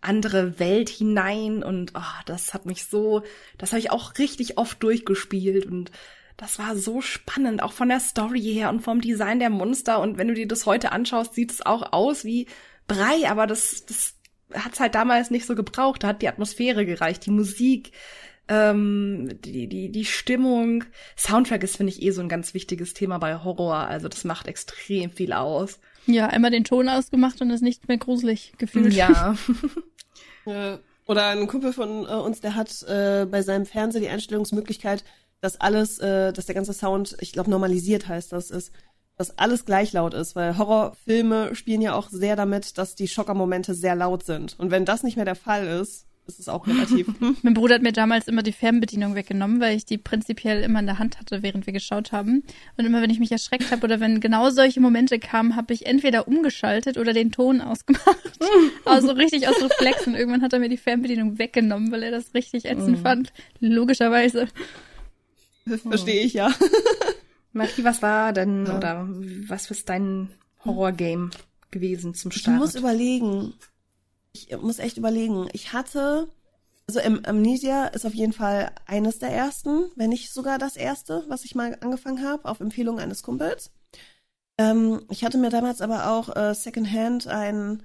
[0.00, 1.62] andere Welt hinein.
[1.62, 3.22] Und oh, das hat mich so,
[3.58, 5.64] das habe ich auch richtig oft durchgespielt.
[5.64, 5.92] Und
[6.36, 10.00] das war so spannend, auch von der Story her und vom Design der Monster.
[10.00, 12.46] Und wenn du dir das heute anschaust, sieht es auch aus wie
[12.88, 14.14] Brei, aber das, das
[14.54, 16.02] hat's halt damals nicht so gebraucht.
[16.02, 17.92] Da hat die Atmosphäre gereicht, die Musik,
[18.48, 20.84] ähm, die, die, die Stimmung.
[21.16, 23.76] Soundtrack ist, finde ich, eh so ein ganz wichtiges Thema bei Horror.
[23.76, 25.80] Also das macht extrem viel aus.
[26.06, 28.94] Ja, einmal den Ton ausgemacht und ist nicht mehr gruselig gefühlt.
[28.94, 29.36] Ja.
[31.06, 35.04] Oder ein Kumpel von äh, uns, der hat äh, bei seinem Fernseher die Einstellungsmöglichkeit,
[35.40, 38.72] dass alles, äh, dass der ganze Sound, ich glaube normalisiert heißt das, ist,
[39.18, 43.74] dass alles gleich laut ist, weil Horrorfilme spielen ja auch sehr damit, dass die Schockermomente
[43.74, 44.54] sehr laut sind.
[44.58, 47.08] Und wenn das nicht mehr der Fall ist, ist es auch relativ.
[47.42, 50.86] mein Bruder hat mir damals immer die Fernbedienung weggenommen, weil ich die prinzipiel immer in
[50.86, 52.44] der Hand hatte, während wir geschaut haben.
[52.76, 55.86] Und immer wenn ich mich erschreckt habe oder wenn genau solche Momente kamen, habe ich
[55.86, 58.38] entweder umgeschaltet oder den Ton ausgemacht.
[58.84, 60.14] also richtig aus Reflexen.
[60.14, 63.02] Irgendwann hat er mir die Fernbedienung weggenommen, weil er das richtig ätzend mm.
[63.02, 63.32] fand.
[63.58, 64.46] Logischerweise.
[65.66, 66.52] Verstehe ich ja.
[67.52, 68.76] Marie, was war denn ja.
[68.76, 69.08] oder
[69.48, 70.30] was ist dein
[70.64, 71.30] Horrorgame
[71.70, 72.56] gewesen zum Start?
[72.56, 73.54] Ich muss überlegen.
[74.32, 75.48] Ich muss echt überlegen.
[75.52, 76.28] Ich hatte,
[76.86, 81.44] also Amnesia ist auf jeden Fall eines der ersten, wenn nicht sogar das erste, was
[81.44, 83.70] ich mal angefangen habe, auf Empfehlung eines Kumpels.
[84.58, 87.82] Ähm, ich hatte mir damals aber auch äh, Secondhand ein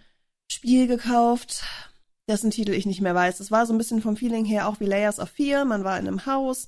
[0.51, 1.63] Spiel gekauft,
[2.27, 3.39] dessen Titel ich nicht mehr weiß.
[3.39, 5.65] Es war so ein bisschen vom Feeling her auch wie Layers of Fear.
[5.65, 6.67] Man war in einem Haus,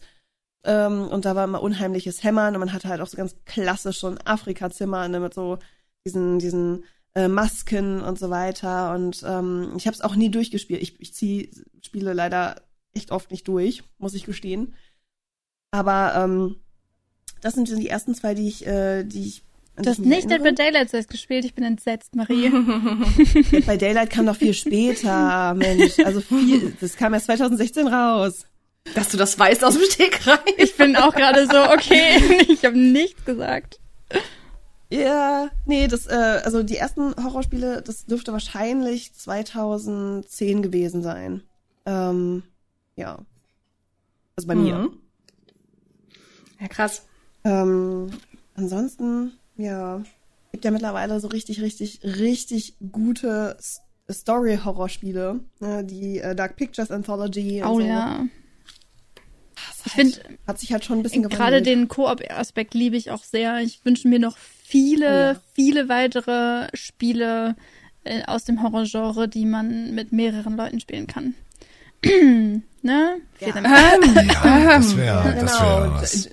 [0.65, 3.99] ähm, und da war immer unheimliches Hämmern und man hatte halt auch so ganz klassisch
[3.99, 5.59] so ein Afrika-Zimmer ne, mit so
[6.05, 8.93] diesen, diesen äh, Masken und so weiter.
[8.93, 10.81] Und ähm, ich habe es auch nie durchgespielt.
[10.81, 11.49] Ich, ich ziehe
[11.81, 12.61] Spiele leider
[12.93, 14.73] echt oft nicht durch, muss ich gestehen.
[15.71, 16.57] Aber ähm,
[17.41, 19.43] das sind die ersten zwei, die ich, äh, die ich
[19.77, 22.49] Du hast nicht Dead by Daylight zuerst gespielt, ich bin entsetzt, Marie.
[23.51, 25.99] Dead by Daylight kam noch viel später, Mensch.
[25.99, 28.45] Also viel, das kam erst 2016 raus.
[28.93, 30.39] Dass du das weißt aus dem Stegreif.
[30.57, 33.79] Ich bin auch gerade so, okay, ich habe nichts gesagt.
[34.89, 41.41] Ja, nee, das, äh, also die ersten Horrorspiele, das dürfte wahrscheinlich 2010 gewesen sein.
[41.85, 42.43] Ähm,
[42.95, 43.19] ja.
[44.35, 44.75] Also bei mir.
[44.77, 44.99] Mhm.
[46.61, 47.05] Ja, krass.
[47.43, 48.11] Ähm,
[48.55, 50.03] ansonsten, ja,
[50.51, 53.57] gibt ja mittlerweile so richtig, richtig, richtig gute
[54.09, 55.39] Story-Horrorspiele.
[55.59, 55.83] Ne?
[55.83, 57.61] Die äh, Dark Pictures Anthology.
[57.61, 57.85] und Oh so.
[57.85, 58.25] ja.
[59.85, 60.17] Ich finde,
[60.47, 61.65] hat sich halt schon ein bisschen gerade gewandelt.
[61.67, 63.59] den Koop-Aspekt liebe ich auch sehr.
[63.59, 65.41] Ich wünsche mir noch viele, Oh ja.
[65.53, 67.55] viele weitere Spiele
[68.03, 71.35] äh, aus dem Horrorgenre, die man mit mehreren Leuten spielen kann.
[72.81, 73.17] ne?
[73.39, 73.51] Ja.
[73.61, 73.65] Dank.
[74.43, 75.81] Ja, das wäre das genau.
[75.81, 76.29] wär was.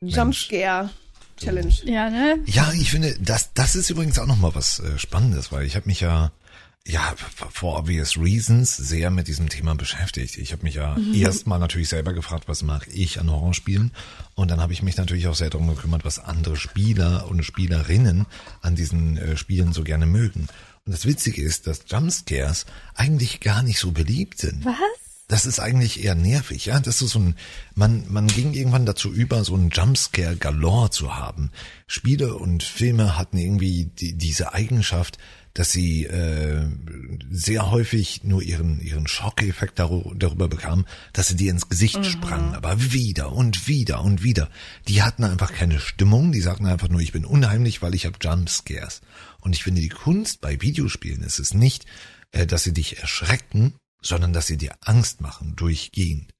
[0.00, 0.90] Jumpscare
[1.38, 1.74] Challenge.
[1.84, 2.38] Ja, ne?
[2.46, 5.86] Ja, ich finde, das, das ist übrigens auch nochmal was äh, Spannendes, weil ich habe
[5.86, 6.32] mich ja,
[6.86, 7.14] ja,
[7.50, 10.38] for obvious reasons sehr mit diesem Thema beschäftigt.
[10.38, 13.90] Ich habe mich ja erstmal natürlich selber gefragt, was mache ich an Horrorspielen?
[14.34, 18.26] Und dann habe ich mich natürlich auch sehr darum gekümmert, was andere Spieler und Spielerinnen
[18.62, 20.46] an diesen äh, Spielen so gerne mögen.
[20.84, 24.64] Und das Witzige ist, dass Jumpscares eigentlich gar nicht so beliebt sind.
[24.64, 24.74] Was?
[25.28, 26.78] Das ist eigentlich eher nervig, ja.
[26.78, 27.34] Das ist so ein,
[27.74, 31.50] man, man ging irgendwann dazu über, so einen Jumpscare galore zu haben.
[31.88, 35.18] Spiele und Filme hatten irgendwie die, diese Eigenschaft,
[35.56, 36.68] dass sie äh,
[37.30, 42.92] sehr häufig nur ihren ihren Schockeffekt darüber bekamen, dass sie dir ins Gesicht sprangen, aber
[42.92, 44.50] wieder und wieder und wieder.
[44.86, 48.18] Die hatten einfach keine Stimmung, die sagten einfach nur, ich bin unheimlich, weil ich habe
[48.20, 49.00] Jumpscares.
[49.40, 51.86] Und ich finde, die Kunst bei Videospielen ist es nicht,
[52.32, 56.34] äh, dass sie dich erschrecken, sondern dass sie dir Angst machen, durchgehend.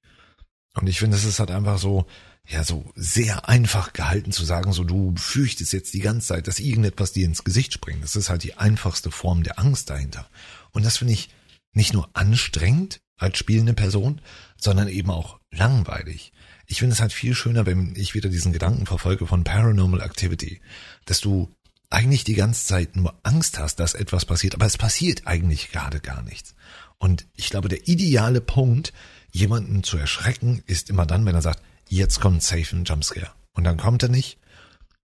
[0.75, 2.05] Und ich finde, es ist halt einfach so,
[2.49, 6.59] ja, so sehr einfach gehalten zu sagen, so du fürchtest jetzt die ganze Zeit, dass
[6.59, 8.03] irgendetwas dir ins Gesicht springt.
[8.03, 10.29] Das ist halt die einfachste Form der Angst dahinter.
[10.71, 11.29] Und das finde ich
[11.73, 14.21] nicht nur anstrengend als spielende Person,
[14.55, 16.31] sondern eben auch langweilig.
[16.67, 20.61] Ich finde es halt viel schöner, wenn ich wieder diesen Gedanken verfolge von Paranormal Activity,
[21.05, 21.51] dass du
[21.89, 25.99] eigentlich die ganze Zeit nur Angst hast, dass etwas passiert, aber es passiert eigentlich gerade
[25.99, 26.55] gar nichts.
[26.97, 28.93] Und ich glaube, der ideale Punkt,
[29.31, 33.31] jemanden zu erschrecken, ist immer dann, wenn er sagt, jetzt kommt safe ein Jumpscare.
[33.53, 34.39] Und dann kommt er nicht.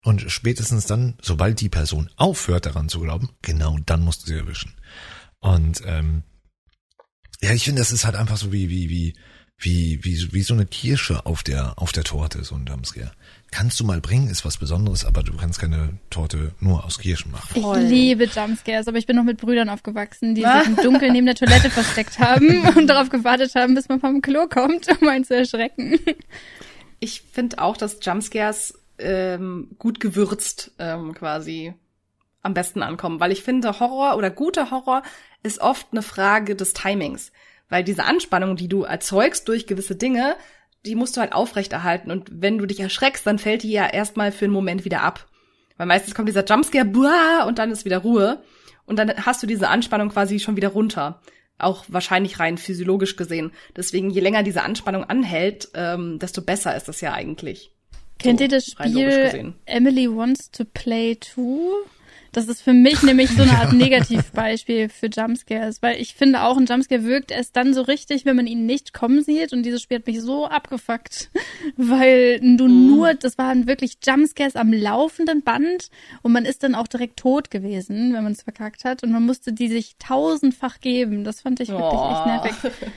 [0.02, 4.38] Und spätestens dann, sobald die Person aufhört daran zu glauben, genau dann musst du sie
[4.38, 4.74] erwischen.
[5.40, 6.22] Und ähm,
[7.42, 9.14] ja, ich finde, das ist halt einfach so wie, wie, wie,
[9.58, 13.12] wie, wie, wie so eine Kirsche auf der, auf der Torte, so ein Jumpscare.
[13.50, 17.30] Kannst du mal bringen, ist was Besonderes, aber du kannst keine Torte nur aus Kirschen
[17.30, 17.50] machen.
[17.54, 17.80] Ich Voll.
[17.80, 21.34] liebe Jumpscares, aber ich bin noch mit Brüdern aufgewachsen, die sich im Dunkeln neben der
[21.34, 25.36] Toilette versteckt haben und darauf gewartet haben, bis man vom Klo kommt, um einen zu
[25.36, 25.98] erschrecken.
[27.00, 31.74] Ich finde auch, dass Jumpscares ähm, gut gewürzt ähm, quasi
[32.42, 35.02] am besten ankommen, weil ich finde, Horror oder guter Horror
[35.42, 37.32] ist oft eine Frage des Timings,
[37.68, 40.36] weil diese Anspannung, die du erzeugst durch gewisse Dinge,
[40.86, 44.32] die musst du halt aufrechterhalten und wenn du dich erschreckst, dann fällt die ja erstmal
[44.32, 45.26] für einen Moment wieder ab.
[45.76, 48.42] Weil meistens kommt dieser Jumpscare, buah, und dann ist wieder Ruhe
[48.86, 51.20] und dann hast du diese Anspannung quasi schon wieder runter.
[51.60, 53.52] Auch wahrscheinlich rein physiologisch gesehen.
[53.76, 57.72] Deswegen, je länger diese Anspannung anhält, ähm, desto besser ist das ja eigentlich.
[58.18, 59.54] Kennt So, ihr das Spiel.
[59.66, 61.72] Emily Wants to Play Too?
[62.32, 66.56] Das ist für mich nämlich so eine Art Negativbeispiel für Jumpscares, weil ich finde auch,
[66.56, 69.82] ein Jumpscare wirkt erst dann so richtig, wenn man ihn nicht kommen sieht und dieses
[69.82, 71.30] Spiel hat mich so abgefuckt,
[71.76, 75.90] weil du nur, das waren wirklich Jumpscares am laufenden Band
[76.22, 79.26] und man ist dann auch direkt tot gewesen, wenn man es verkackt hat und man
[79.26, 81.24] musste die sich tausendfach geben.
[81.24, 82.12] Das fand ich wirklich Oh.
[82.12, 82.72] echt nervig.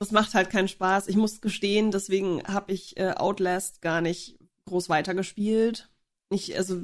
[0.00, 1.08] Das macht halt keinen Spaß.
[1.08, 5.88] Ich muss gestehen, deswegen habe ich äh, Outlast gar nicht groß weitergespielt.
[6.30, 6.78] Ich, also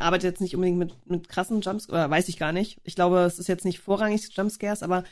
[0.00, 2.78] arbeite jetzt nicht unbedingt mit, mit krassen Jumps, oder weiß ich gar nicht.
[2.84, 5.04] Ich glaube, es ist jetzt nicht vorrangig Jumpscares, aber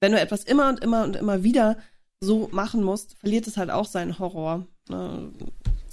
[0.00, 1.76] wenn du etwas immer und immer und immer wieder
[2.20, 4.66] so machen musst, verliert es halt auch seinen Horror.
[4.88, 5.32] Ne?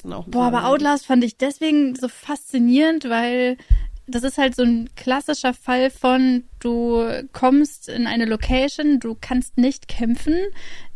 [0.04, 3.58] Boah, aber Outlast fand ich deswegen so faszinierend, weil
[4.06, 9.58] das ist halt so ein klassischer Fall von, du kommst in eine Location, du kannst
[9.58, 10.36] nicht kämpfen,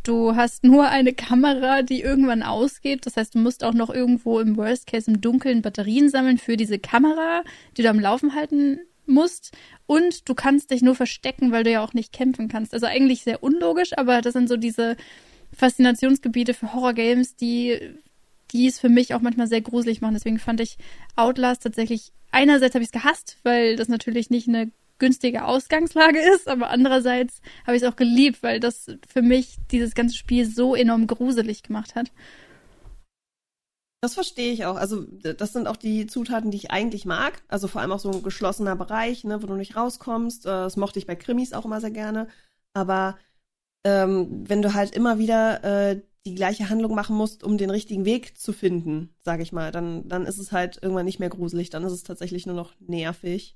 [0.08, 3.06] du hast nur eine Kamera, die irgendwann ausgeht.
[3.06, 6.58] Das heißt, du musst auch noch irgendwo im Worst Case im Dunkeln Batterien sammeln für
[6.58, 7.44] diese Kamera,
[7.76, 9.52] die du am Laufen halten musst.
[9.86, 12.74] Und du kannst dich nur verstecken, weil du ja auch nicht kämpfen kannst.
[12.74, 14.98] Also eigentlich sehr unlogisch, aber das sind so diese
[15.56, 17.80] Faszinationsgebiete für Horrorgames, die
[18.52, 20.14] die es für mich auch manchmal sehr gruselig machen.
[20.14, 20.78] Deswegen fand ich
[21.16, 26.48] Outlast tatsächlich, einerseits habe ich es gehasst, weil das natürlich nicht eine günstige Ausgangslage ist,
[26.48, 30.76] aber andererseits habe ich es auch geliebt, weil das für mich dieses ganze Spiel so
[30.76, 32.12] enorm gruselig gemacht hat.
[34.02, 34.76] Das verstehe ich auch.
[34.76, 37.42] Also das sind auch die Zutaten, die ich eigentlich mag.
[37.48, 40.46] Also vor allem auch so ein geschlossener Bereich, ne, wo du nicht rauskommst.
[40.46, 42.28] Äh, Das mochte ich bei Krimis auch immer sehr gerne.
[42.74, 43.18] Aber
[43.84, 48.06] ähm, wenn du halt immer wieder äh, die gleiche Handlung machen musst, um den richtigen
[48.06, 51.70] Weg zu finden, sage ich mal, dann, dann ist es halt irgendwann nicht mehr gruselig,
[51.70, 53.56] dann ist es tatsächlich nur noch nervig.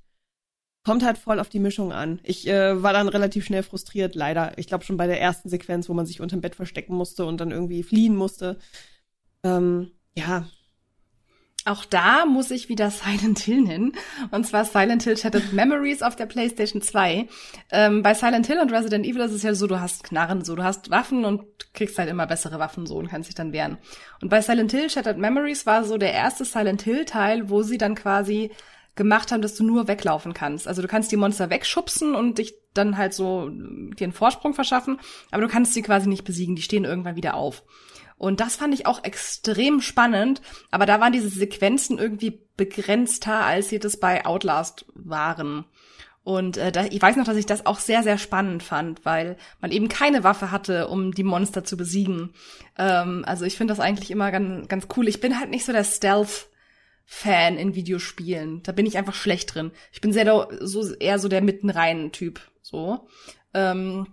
[0.83, 2.19] Kommt halt voll auf die Mischung an.
[2.23, 4.57] Ich äh, war dann relativ schnell frustriert, leider.
[4.57, 7.39] Ich glaube schon bei der ersten Sequenz, wo man sich unterm Bett verstecken musste und
[7.39, 8.57] dann irgendwie fliehen musste.
[9.43, 10.47] Ähm, ja,
[11.65, 13.93] auch da muss ich wieder Silent Hill nennen.
[14.31, 17.27] Und zwar Silent Hill Shattered Memories auf der PlayStation 2.
[17.71, 20.55] Ähm, bei Silent Hill und Resident Evil ist es ja so, du hast Knarren, so
[20.55, 23.77] du hast Waffen und kriegst halt immer bessere Waffen so und kannst dich dann wehren.
[24.21, 27.77] Und bei Silent Hill Shattered Memories war so der erste Silent Hill Teil, wo sie
[27.77, 28.51] dann quasi
[28.95, 30.67] gemacht haben, dass du nur weglaufen kannst.
[30.67, 34.99] Also du kannst die Monster wegschubsen und dich dann halt so dir einen Vorsprung verschaffen,
[35.31, 37.63] aber du kannst sie quasi nicht besiegen, die stehen irgendwann wieder auf.
[38.17, 43.69] Und das fand ich auch extrem spannend, aber da waren diese Sequenzen irgendwie begrenzter, als
[43.69, 45.65] sie das bei Outlast waren.
[46.23, 49.37] Und äh, da, ich weiß noch, dass ich das auch sehr, sehr spannend fand, weil
[49.59, 52.33] man eben keine Waffe hatte, um die Monster zu besiegen.
[52.77, 55.07] Ähm, also ich finde das eigentlich immer ganz, ganz cool.
[55.07, 55.83] Ich bin halt nicht so der
[57.11, 58.63] Stealth-Fan in Videospielen.
[58.63, 59.71] Da bin ich einfach schlecht drin.
[59.91, 62.41] Ich bin sehr so eher so der mittenrein Typ.
[62.61, 63.07] So.
[63.53, 64.07] Ähm,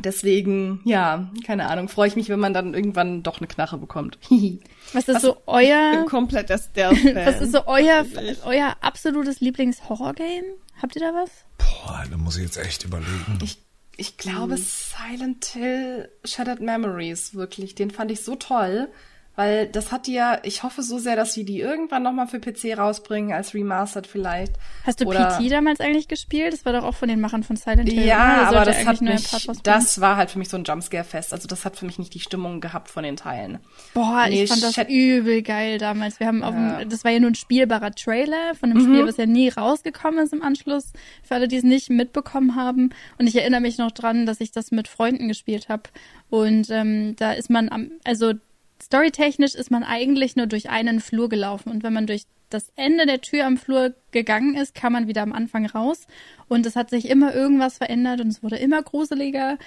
[0.00, 4.18] Deswegen, ja, keine Ahnung, freue ich mich, wenn man dann irgendwann doch eine Knarre bekommt.
[4.92, 8.04] Was ist Was, so euer ich bin komplett der Stealth Was ist so euer
[8.44, 10.46] euer absolutes Lieblings-Horror-Game?
[10.82, 11.30] Habt ihr da was?
[11.58, 13.38] Boah, da muss ich jetzt echt überlegen.
[13.40, 13.58] Ich,
[13.96, 14.64] ich glaube hm.
[14.64, 17.76] Silent Hill Shattered Memories, wirklich.
[17.76, 18.88] Den fand ich so toll.
[19.36, 22.38] Weil das hat die ja, ich hoffe so sehr, dass sie die irgendwann nochmal für
[22.38, 24.52] PC rausbringen, als Remastered vielleicht.
[24.84, 26.52] Hast du Oder PT damals eigentlich gespielt?
[26.52, 28.06] Das war doch auch von den Machern von Silent Hill.
[28.06, 29.28] Ja, aber das hat mich,
[29.64, 31.32] das war halt für mich so ein Jumpscare-Fest.
[31.32, 33.58] Also das hat für mich nicht die Stimmung gehabt von den Teilen.
[33.92, 36.20] Boah, nee, ich fand das übel geil damals.
[36.20, 36.48] Wir haben ja.
[36.48, 38.94] auf dem, das war ja nur ein spielbarer Trailer von einem mhm.
[38.94, 40.92] Spiel, was ja nie rausgekommen ist im Anschluss.
[41.24, 42.90] Für alle, die es nicht mitbekommen haben.
[43.18, 45.82] Und ich erinnere mich noch dran, dass ich das mit Freunden gespielt habe.
[46.30, 48.34] Und ähm, da ist man am, also
[48.82, 53.06] Storytechnisch ist man eigentlich nur durch einen Flur gelaufen und wenn man durch das Ende
[53.06, 56.06] der Tür am Flur gegangen ist, kam man wieder am Anfang raus
[56.48, 59.58] und es hat sich immer irgendwas verändert und es wurde immer gruseliger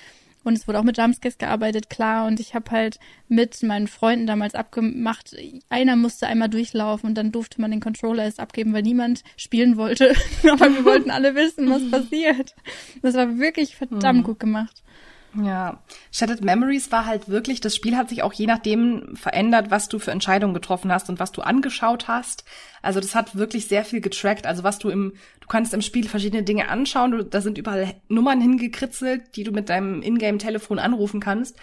[0.48, 2.26] und es wurde auch mit Jumpscares gearbeitet, klar.
[2.26, 5.36] Und ich habe halt mit meinen Freunden damals abgemacht,
[5.68, 9.76] einer musste einmal durchlaufen und dann durfte man den Controller erst abgeben, weil niemand spielen
[9.76, 10.16] wollte.
[10.50, 12.56] Aber wir wollten alle wissen, was passiert.
[13.02, 14.24] Das war wirklich verdammt mhm.
[14.24, 14.84] gut gemacht.
[15.36, 19.90] Ja, Shattered Memories war halt wirklich, das Spiel hat sich auch je nachdem verändert, was
[19.90, 22.44] du für Entscheidungen getroffen hast und was du angeschaut hast.
[22.82, 24.48] Also das hat wirklich sehr viel getrackt.
[24.48, 27.96] Also was du im, du kannst im Spiel verschiedene Dinge anschauen, du, da sind überall
[28.08, 31.58] Nummern hingekritzelt, die du mit deinem Ingame-Telefon anrufen kannst.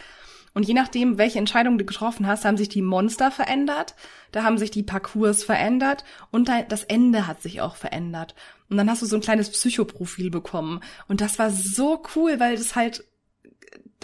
[0.53, 3.97] Und je nachdem, welche Entscheidung du getroffen hast, haben sich die Monster verändert,
[4.31, 8.37] da haben sich die Parcours verändert und das Ende hat sich auch verändert.
[8.71, 10.81] Und dann hast du so ein kleines Psychoprofil bekommen.
[11.09, 13.05] Und das war so cool, weil das halt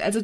[0.01, 0.21] also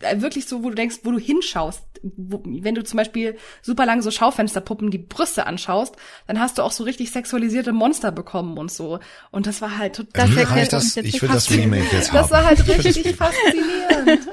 [0.00, 1.82] äh, wirklich so, wo du denkst, wo du hinschaust.
[2.02, 5.96] Wo, wenn du zum Beispiel super lange so Schaufensterpuppen die Brüste anschaust,
[6.26, 9.00] dann hast du auch so richtig sexualisierte Monster bekommen und so.
[9.30, 10.36] Und das war halt total also,
[10.70, 12.18] das, Ich will das Remake jetzt haben.
[12.18, 14.28] Das war halt richtig faszinierend.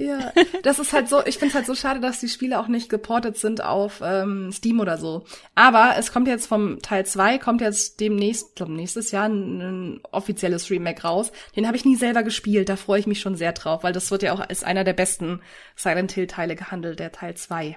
[0.00, 0.32] Ja,
[0.62, 2.88] das ist halt so, ich finde es halt so schade, dass die Spiele auch nicht
[2.88, 5.24] geportet sind auf ähm, Steam oder so.
[5.56, 10.00] Aber es kommt jetzt vom Teil 2, kommt jetzt demnächst, glaube nächstes Jahr ein, ein
[10.12, 11.32] offizielles Remake raus.
[11.56, 14.12] Den habe ich nie selber gespielt, da freue ich mich schon sehr drauf, weil das
[14.12, 15.40] wird ja auch als einer der besten
[15.74, 17.76] Silent Hill Teile gehandelt, der Teil 2.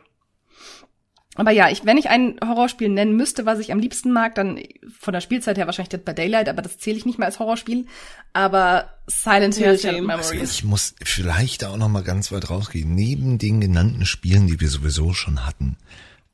[1.41, 4.59] Aber ja, ich, wenn ich ein Horrorspiel nennen müsste, was ich am liebsten mag, dann
[4.99, 7.39] von der Spielzeit her wahrscheinlich Dead by Daylight, aber das zähle ich nicht mehr als
[7.39, 7.87] Horrorspiel.
[8.31, 10.29] Aber Silent Hill ja, Memories.
[10.29, 12.93] Also ich muss vielleicht auch noch mal ganz weit rausgehen.
[12.93, 15.77] Neben den genannten Spielen, die wir sowieso schon hatten,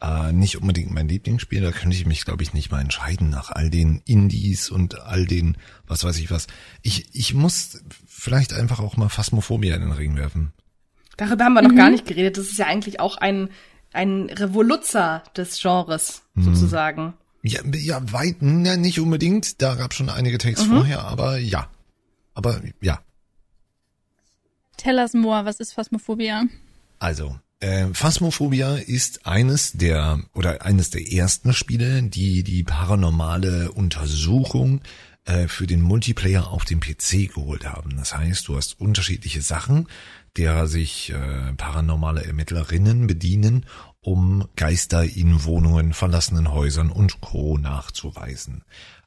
[0.02, 3.50] äh, nicht unbedingt mein Lieblingsspiel, da könnte ich mich, glaube ich, nicht mal entscheiden nach
[3.50, 5.56] all den Indies und all den,
[5.88, 6.48] was weiß ich was.
[6.82, 10.52] Ich, ich muss vielleicht einfach auch mal Phasmophobia in den Ring werfen.
[11.16, 11.78] Darüber haben wir noch mhm.
[11.78, 12.38] gar nicht geredet.
[12.38, 13.48] Das ist ja eigentlich auch ein
[13.94, 16.44] ein Revoluzzer des Genres mhm.
[16.44, 17.14] sozusagen.
[17.44, 19.62] Ja, ja, weit, ja, nicht unbedingt.
[19.62, 20.76] Da gab schon einige Takes mhm.
[20.76, 21.70] vorher, aber ja.
[22.34, 23.00] Aber ja.
[24.78, 26.44] Tell us more, was ist Phasmophobia?
[27.00, 34.82] Also, äh, Phasmophobia ist eines der oder eines der ersten Spiele, die die paranormale Untersuchung
[35.26, 37.98] äh, für den Multiplayer auf dem PC geholt haben.
[37.98, 39.88] Das heißt, du hast unterschiedliche Sachen,
[40.38, 43.66] derer sich äh, paranormale Ermittlerinnen bedienen,
[44.00, 47.58] um Geister in Wohnungen, verlassenen Häusern und Co.
[47.58, 48.64] nachzuweisen.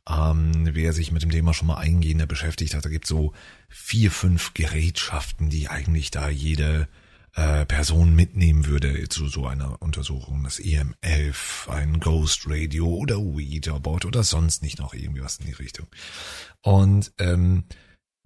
[0.09, 3.33] Ähm, wer sich mit dem Thema schon mal eingehender beschäftigt hat, da gibt so
[3.69, 6.89] vier, fünf Gerätschaften, die eigentlich da jede
[7.35, 10.43] äh, Person mitnehmen würde zu so einer Untersuchung.
[10.43, 15.47] Das EM11, ein Ghost Radio oder Ouija Board oder sonst nicht noch irgendwie was in
[15.47, 15.87] die Richtung.
[16.63, 17.65] Und ähm,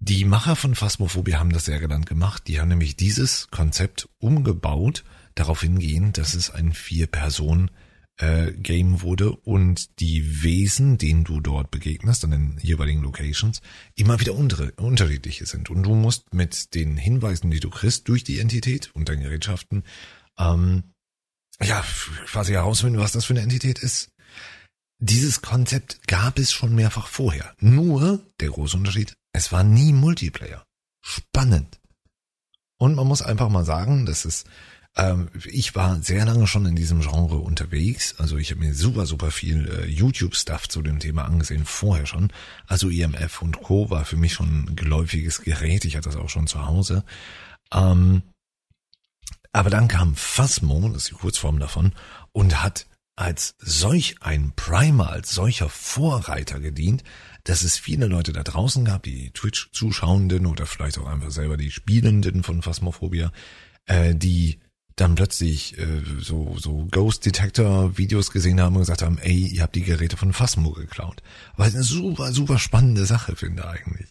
[0.07, 2.43] Die Macher von Phasmophobia haben das sehr gelernt gemacht.
[2.47, 5.03] Die haben nämlich dieses Konzept umgebaut,
[5.33, 7.71] darauf hingehend, dass es ein Vier-Personen-
[8.17, 13.61] äh, Game wurde und die Wesen, denen du dort begegnest, an den jeweiligen Locations,
[13.95, 15.69] immer wieder unter, unterschiedliche sind.
[15.69, 19.83] Und du musst mit den Hinweisen, die du kriegst, durch die Entität und deine Gerätschaften,
[20.37, 20.83] ähm,
[21.61, 21.83] ja,
[22.27, 24.11] quasi herausfinden, was das für eine Entität ist.
[24.99, 27.53] Dieses Konzept gab es schon mehrfach vorher.
[27.59, 30.65] Nur, der große Unterschied, es war nie Multiplayer.
[31.01, 31.79] Spannend.
[32.77, 34.45] Und man muss einfach mal sagen, das ist
[34.97, 38.15] ähm, ich war sehr lange schon in diesem Genre unterwegs.
[38.17, 42.31] Also ich habe mir super, super viel äh, YouTube-Stuff zu dem Thema angesehen, vorher schon.
[42.67, 43.89] Also IMF und Co.
[43.89, 45.85] war für mich schon ein geläufiges Gerät.
[45.85, 47.03] Ich hatte das auch schon zu Hause.
[47.73, 48.23] Ähm,
[49.51, 51.93] aber dann kam Phasmo, das ist die Kurzform davon,
[52.31, 57.03] und hat als solch ein Primer, als solcher Vorreiter gedient,
[57.43, 61.71] dass es viele Leute da draußen gab, die Twitch-Zuschauenden oder vielleicht auch einfach selber die
[61.71, 63.31] Spielenden von Phasmophobia,
[63.85, 64.59] äh, die
[64.95, 69.61] dann plötzlich äh, so, so Ghost Detector Videos gesehen haben und gesagt haben, ey, ihr
[69.61, 71.21] habt die Geräte von Phasmo geklaut.
[71.57, 74.09] Was eine super, super spannende Sache finde eigentlich.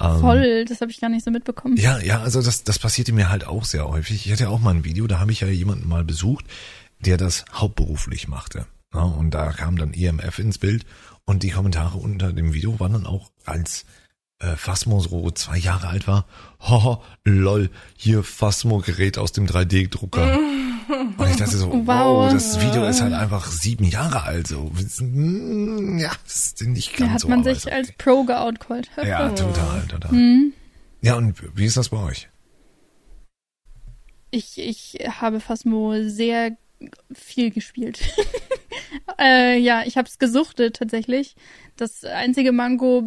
[0.00, 1.76] Ähm, Voll, das habe ich gar nicht so mitbekommen.
[1.76, 4.26] Ja, ja, also das, das passierte mir halt auch sehr häufig.
[4.26, 6.46] Ich hatte ja auch mal ein Video, da habe ich ja jemanden mal besucht,
[7.00, 8.66] der das hauptberuflich machte.
[8.94, 10.86] Ja, und da kam dann EMF ins Bild
[11.24, 13.84] und die Kommentare unter dem Video waren dann auch als
[14.38, 16.26] äh, Phasmo so zwei Jahre alt war,
[16.60, 20.38] haha, lol, hier Phasmo-Gerät aus dem 3D-Drucker.
[20.88, 22.32] Und ich dachte so, wow.
[22.32, 24.46] das Video ist halt einfach sieben Jahre alt.
[24.46, 27.28] So, hm, ja, das ist nicht ganz ja, hat so.
[27.28, 28.88] man sich als Pro geoutcallt.
[28.96, 30.10] ja, total, total.
[30.12, 30.52] Hm.
[31.00, 32.28] Ja, und wie ist das bei euch?
[34.30, 36.56] Ich, ich habe Phasmo sehr
[37.12, 38.00] viel gespielt.
[39.18, 41.36] äh, ja, ich habe es gesuchtet tatsächlich.
[41.76, 43.02] Das einzige Mango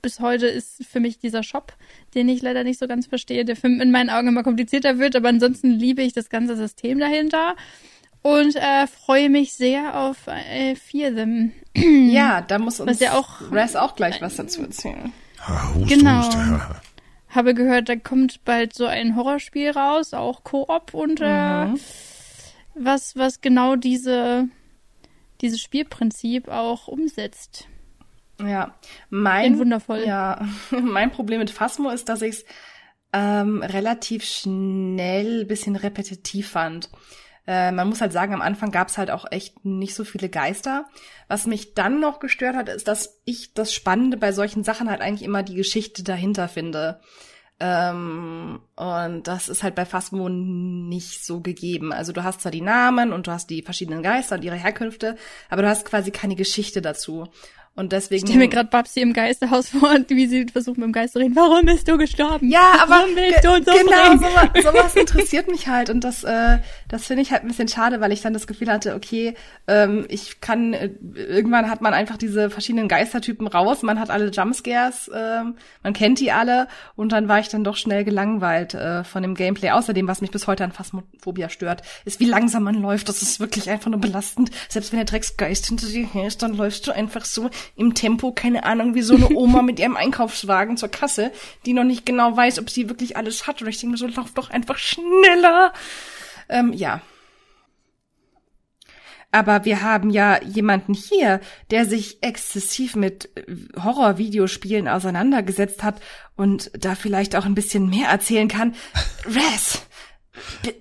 [0.00, 1.74] bis heute ist für mich dieser Shop,
[2.14, 5.16] den ich leider nicht so ganz verstehe, der für, in meinen Augen immer komplizierter wird,
[5.16, 7.54] aber ansonsten liebe ich das ganze System dahinter
[8.22, 11.52] und äh, freue mich sehr auf äh, Fear Them.
[11.76, 15.12] ja, da muss uns ja auch, Res auch gleich was dazu erzählen.
[15.46, 16.26] Hust, genau.
[16.26, 16.80] Hust, ja.
[17.28, 21.80] Habe gehört, da kommt bald so ein Horrorspiel raus, auch Koop und äh, mhm.
[22.74, 24.48] Was, was genau diese,
[25.40, 27.68] dieses Spielprinzip auch umsetzt.
[28.40, 28.74] Ja,
[29.10, 30.04] mein wundervoll.
[30.06, 32.44] Ja, mein Problem mit Phasmo ist, dass ich es
[33.12, 36.90] ähm, relativ schnell bisschen repetitiv fand.
[37.46, 40.28] Äh, man muss halt sagen, am Anfang gab es halt auch echt nicht so viele
[40.28, 40.86] Geister.
[41.28, 45.00] Was mich dann noch gestört hat, ist, dass ich das Spannende bei solchen Sachen halt
[45.00, 47.00] eigentlich immer die Geschichte dahinter finde.
[47.60, 51.92] Ähm, und das ist halt bei Phasmo nicht so gegeben.
[51.92, 55.16] Also du hast zwar die Namen und du hast die verschiedenen Geister und ihre Herkünfte,
[55.48, 57.28] aber du hast quasi keine Geschichte dazu.
[57.76, 58.24] Und deswegen.
[58.24, 61.18] Ich stelle mir gerade Babsi im Geisterhaus vor, wie sie versucht mit dem Geist zu
[61.18, 61.34] reden.
[61.34, 62.48] Warum bist du gestorben?
[62.48, 65.90] Ja, aber Warum willst du uns genau, sowas, sowas interessiert mich halt.
[65.90, 66.58] Und das, äh,
[66.88, 69.34] das finde ich halt ein bisschen schade, weil ich dann das Gefühl hatte, okay,
[69.66, 74.30] ähm, ich kann, äh, irgendwann hat man einfach diese verschiedenen Geistertypen raus, man hat alle
[74.30, 75.42] Jumpscares, äh,
[75.82, 79.34] man kennt die alle und dann war ich dann doch schnell gelangweilt äh, von dem
[79.34, 79.70] Gameplay.
[79.70, 83.08] Außerdem, was mich bis heute an Phasmophobia stört, ist, wie langsam man läuft.
[83.08, 84.52] Das ist wirklich einfach nur belastend.
[84.68, 88.32] Selbst wenn der Drecksgeist hinter dir her ist, dann läufst du einfach so im Tempo,
[88.32, 91.32] keine Ahnung, wie so eine Oma mit ihrem Einkaufswagen zur Kasse,
[91.66, 93.62] die noch nicht genau weiß, ob sie wirklich alles hat.
[93.62, 95.72] Und ich denke mir so, lauf doch einfach schneller.
[96.48, 97.00] Ähm, ja.
[99.34, 101.40] Aber wir haben ja jemanden hier,
[101.72, 103.30] der sich exzessiv mit
[103.82, 106.00] Horror-Videospielen auseinandergesetzt hat
[106.36, 108.76] und da vielleicht auch ein bisschen mehr erzählen kann.
[109.26, 109.82] Res,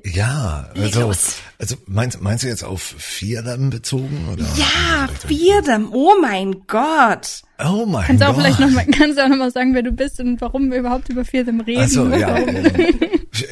[0.03, 1.11] ja, also,
[1.59, 4.43] also meinst, meinst du jetzt auf Feardam bezogen oder?
[4.55, 5.91] Ja, Feardam.
[5.93, 7.43] Oh mein Gott.
[7.63, 8.29] Oh mein kannst Gott.
[8.29, 10.71] Auch vielleicht noch mal, kannst du auch noch mal sagen, wer du bist und warum
[10.71, 11.81] wir überhaupt über Feardam reden?
[11.81, 12.37] Also ja.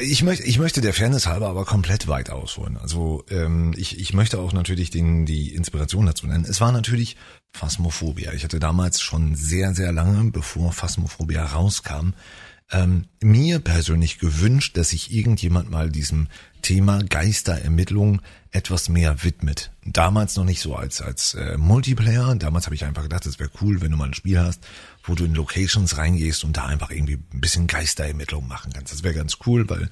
[0.02, 2.78] ich möchte, ich möchte der Fairness halber aber komplett weit ausholen.
[2.78, 6.46] Also ähm, ich, ich möchte auch natürlich den die Inspiration dazu nennen.
[6.48, 7.18] Es war natürlich
[7.54, 8.34] Phasmophobia.
[8.34, 12.14] Ich hatte damals schon sehr sehr lange, bevor Phasmophobia rauskam
[12.72, 16.28] ähm, mir persönlich gewünscht, dass sich irgendjemand mal diesem
[16.62, 19.72] Thema Geisterermittlung etwas mehr widmet.
[19.86, 22.36] Damals noch nicht so als als äh, Multiplayer.
[22.36, 24.66] Damals habe ich einfach gedacht, es wäre cool, wenn du mal ein Spiel hast,
[25.04, 28.94] wo du in Locations reingehst und da einfach irgendwie ein bisschen Geisterermittlung machen kannst.
[28.94, 29.90] Das wäre ganz cool, weil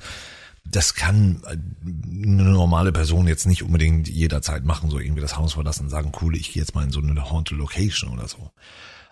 [0.65, 5.53] das kann äh, eine normale Person jetzt nicht unbedingt jederzeit machen, so irgendwie das Haus
[5.53, 8.51] verlassen und sagen, cool, ich gehe jetzt mal in so eine Haunted Location oder so.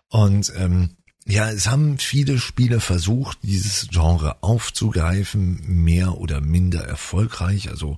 [0.10, 0.96] Und ähm,
[1.30, 7.70] ja, es haben viele Spiele versucht, dieses Genre aufzugreifen, mehr oder minder erfolgreich.
[7.70, 7.98] Also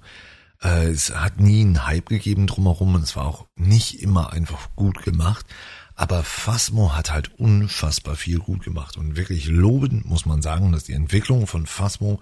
[0.64, 4.76] äh, es hat nie einen Hype gegeben drumherum und es war auch nicht immer einfach
[4.76, 5.46] gut gemacht.
[5.94, 10.86] Aber Phasmo hat halt unfassbar viel gut gemacht und wirklich lobend muss man sagen, dass
[10.86, 12.20] die Entwicklung von Phasmo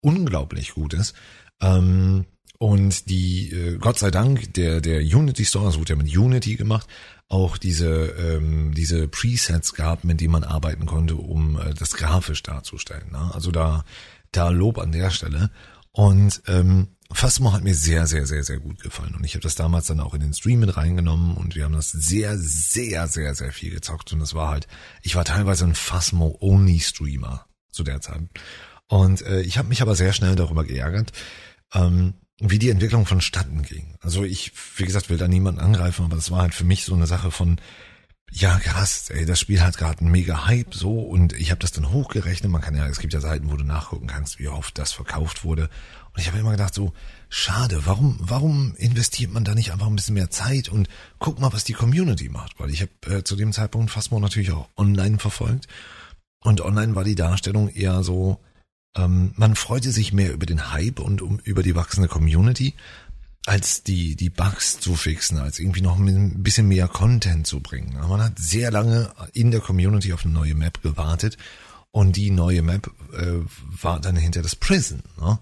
[0.00, 1.14] unglaublich gut ist.
[1.60, 2.24] Ähm,
[2.58, 6.56] und die, äh, Gott sei Dank, der, der Unity Store, das wurde ja mit Unity
[6.56, 6.88] gemacht,
[7.28, 12.42] auch diese, ähm, diese Presets gab, mit denen man arbeiten konnte, um äh, das grafisch
[12.42, 13.12] darzustellen.
[13.12, 13.30] Ne?
[13.32, 13.84] Also da,
[14.32, 15.50] da Lob an der Stelle.
[15.92, 19.14] Und ähm, Phasmo hat mir sehr, sehr, sehr, sehr gut gefallen.
[19.14, 21.74] Und ich habe das damals dann auch in den Stream mit reingenommen und wir haben
[21.74, 24.12] das sehr, sehr, sehr, sehr viel gezockt.
[24.12, 24.66] Und das war halt,
[25.02, 28.22] ich war teilweise ein Phasmo-Only-Streamer zu der Zeit.
[28.88, 31.12] Und äh, ich habe mich aber sehr schnell darüber geärgert,
[31.72, 33.96] ähm, wie die Entwicklung vonstatten ging.
[34.00, 36.94] Also ich, wie gesagt, will da niemanden angreifen, aber das war halt für mich so
[36.94, 37.60] eine Sache von,
[38.30, 41.72] ja krass, ey, das Spiel hat gerade einen mega Hype so und ich habe das
[41.72, 42.50] dann hochgerechnet.
[42.50, 45.44] Man kann ja, es gibt ja Seiten, wo du nachgucken kannst, wie oft das verkauft
[45.44, 45.68] wurde.
[46.14, 46.92] Und ich habe immer gedacht so,
[47.28, 51.52] schade, warum, warum investiert man da nicht einfach ein bisschen mehr Zeit und guck mal,
[51.52, 52.60] was die Community macht?
[52.60, 55.66] Weil ich habe äh, zu dem Zeitpunkt Phasmo natürlich auch online verfolgt
[56.40, 58.40] und online war die Darstellung eher so,
[58.96, 62.74] ähm, man freute sich mehr über den Hype und um, über die wachsende Community,
[63.46, 67.96] als die, die Bugs zu fixen, als irgendwie noch ein bisschen mehr Content zu bringen.
[67.98, 71.38] Man hat sehr lange in der Community auf eine neue Map gewartet
[71.90, 73.40] und die neue Map äh,
[73.82, 75.02] war dann hinter das Prison.
[75.18, 75.38] Ne?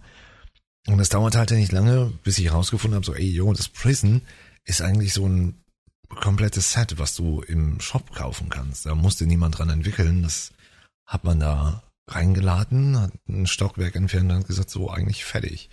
[0.86, 4.22] Und es dauerte halt nicht lange, bis ich herausgefunden habe, so, ey, jo, das Prison
[4.64, 5.60] ist eigentlich so ein
[6.08, 8.86] komplettes Set, was du im Shop kaufen kannst.
[8.86, 10.22] Da musste niemand dran entwickeln.
[10.22, 10.52] Das
[11.04, 15.70] hat man da reingeladen, hat ein Stockwerk entfernt und hat gesagt, so eigentlich fertig.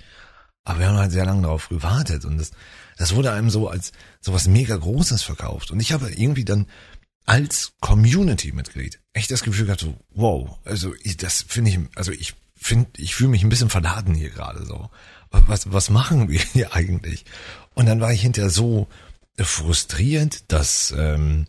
[0.64, 2.52] Aber wir haben halt sehr lange darauf gewartet und das,
[2.98, 5.72] das wurde einem so als so was mega Großes verkauft.
[5.72, 6.68] Und ich habe irgendwie dann
[7.26, 12.36] als Community-Mitglied echt das Gefühl gehabt, so, wow, also ich, das finde ich, also ich
[12.56, 14.90] finde, ich fühle mich ein bisschen verladen hier gerade so.
[15.32, 17.26] Was, was machen wir hier eigentlich?
[17.74, 18.88] Und dann war ich hinterher so
[19.38, 21.48] frustriert, dass ähm,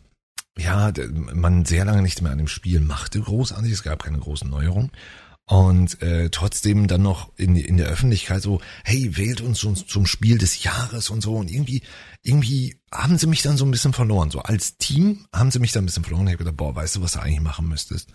[0.59, 0.93] ja,
[1.33, 4.91] man sehr lange nicht mehr an dem Spiel machte großartig, es gab keine großen Neuerungen.
[5.47, 10.07] Und äh, trotzdem dann noch in, in der Öffentlichkeit so, hey, wählt uns zum, zum
[10.07, 11.37] Spiel des Jahres und so.
[11.37, 11.83] Und irgendwie,
[12.23, 14.31] irgendwie haben sie mich dann so ein bisschen verloren.
[14.31, 16.27] So als Team haben sie mich dann ein bisschen verloren.
[16.29, 18.11] Ich habe gedacht, boah, weißt du, was du eigentlich machen müsstest?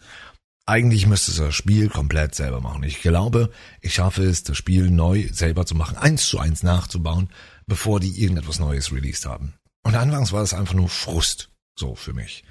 [0.66, 2.82] Eigentlich müsstest du das Spiel komplett selber machen.
[2.82, 7.30] Ich glaube, ich schaffe es, das Spiel neu selber zu machen, eins zu eins nachzubauen,
[7.68, 9.54] bevor die irgendetwas Neues released haben.
[9.84, 11.52] Und anfangs war das einfach nur Frust.
[11.80, 12.44] So für mich.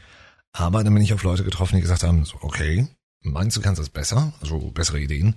[0.52, 2.88] Aber dann bin ich auf Leute getroffen, die gesagt haben, so, okay,
[3.20, 4.32] meinst du kannst das besser?
[4.40, 5.36] Also bessere Ideen?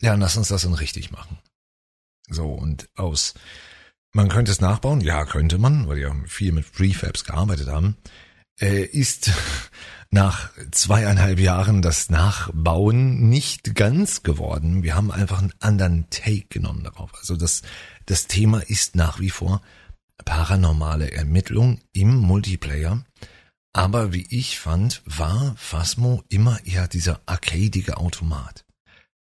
[0.00, 1.38] Ja, lass uns das dann richtig machen.
[2.30, 3.34] So, und aus,
[4.12, 7.98] man könnte es nachbauen, ja, könnte man, weil die ja viel mit Prefabs gearbeitet haben,
[8.58, 9.30] äh, ist
[10.10, 14.82] nach zweieinhalb Jahren das Nachbauen nicht ganz geworden.
[14.82, 17.14] Wir haben einfach einen anderen Take genommen darauf.
[17.16, 17.60] Also das,
[18.06, 19.60] das Thema ist nach wie vor
[20.24, 23.04] paranormale Ermittlung im Multiplayer.
[23.72, 28.64] Aber wie ich fand, war Phasmo immer eher dieser arcadige Automat.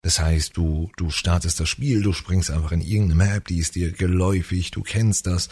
[0.02, 3.74] Das heißt, du, du startest das Spiel, du springst einfach in irgendeine Map, die ist
[3.74, 5.50] dir geläufig, du kennst das.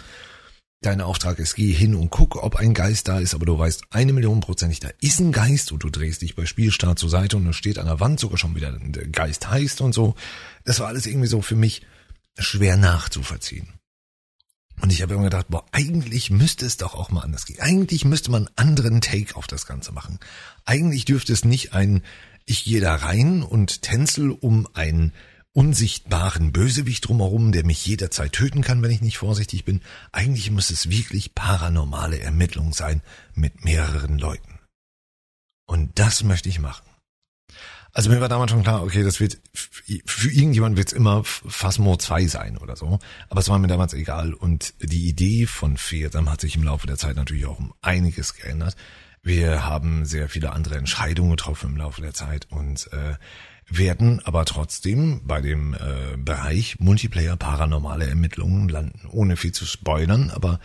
[0.80, 3.82] Dein Auftrag ist, geh hin und guck, ob ein Geist da ist, aber du weißt
[3.90, 7.36] eine Million prozentig, da ist ein Geist und du drehst dich bei Spielstart zur Seite
[7.36, 10.14] und da steht an der Wand sogar schon wieder, der Geist heißt und so.
[10.64, 11.82] Das war alles irgendwie so für mich
[12.38, 13.77] schwer nachzuvollziehen.
[14.80, 17.60] Und ich habe immer gedacht, boah, eigentlich müsste es doch auch mal anders gehen.
[17.60, 20.18] Eigentlich müsste man einen anderen Take auf das Ganze machen.
[20.64, 22.02] Eigentlich dürfte es nicht ein,
[22.44, 25.12] ich gehe da rein und tänzel um einen
[25.52, 29.80] unsichtbaren Bösewicht drumherum, der mich jederzeit töten kann, wenn ich nicht vorsichtig bin.
[30.12, 33.02] Eigentlich muss es wirklich paranormale Ermittlung sein
[33.34, 34.60] mit mehreren Leuten.
[35.66, 36.86] Und das möchte ich machen.
[37.92, 41.96] Also mir war damals schon klar, okay, das wird, für irgendjemand wird es immer Phasmo
[41.96, 42.98] 2 sein oder so.
[43.28, 44.34] Aber es war mir damals egal.
[44.34, 48.34] Und die Idee von Fearsam hat sich im Laufe der Zeit natürlich auch um einiges
[48.34, 48.76] geändert.
[49.22, 53.16] Wir haben sehr viele andere Entscheidungen getroffen im Laufe der Zeit und äh,
[53.68, 60.30] werden aber trotzdem bei dem äh, Bereich Multiplayer paranormale Ermittlungen landen, ohne viel zu spoilern,
[60.30, 60.60] aber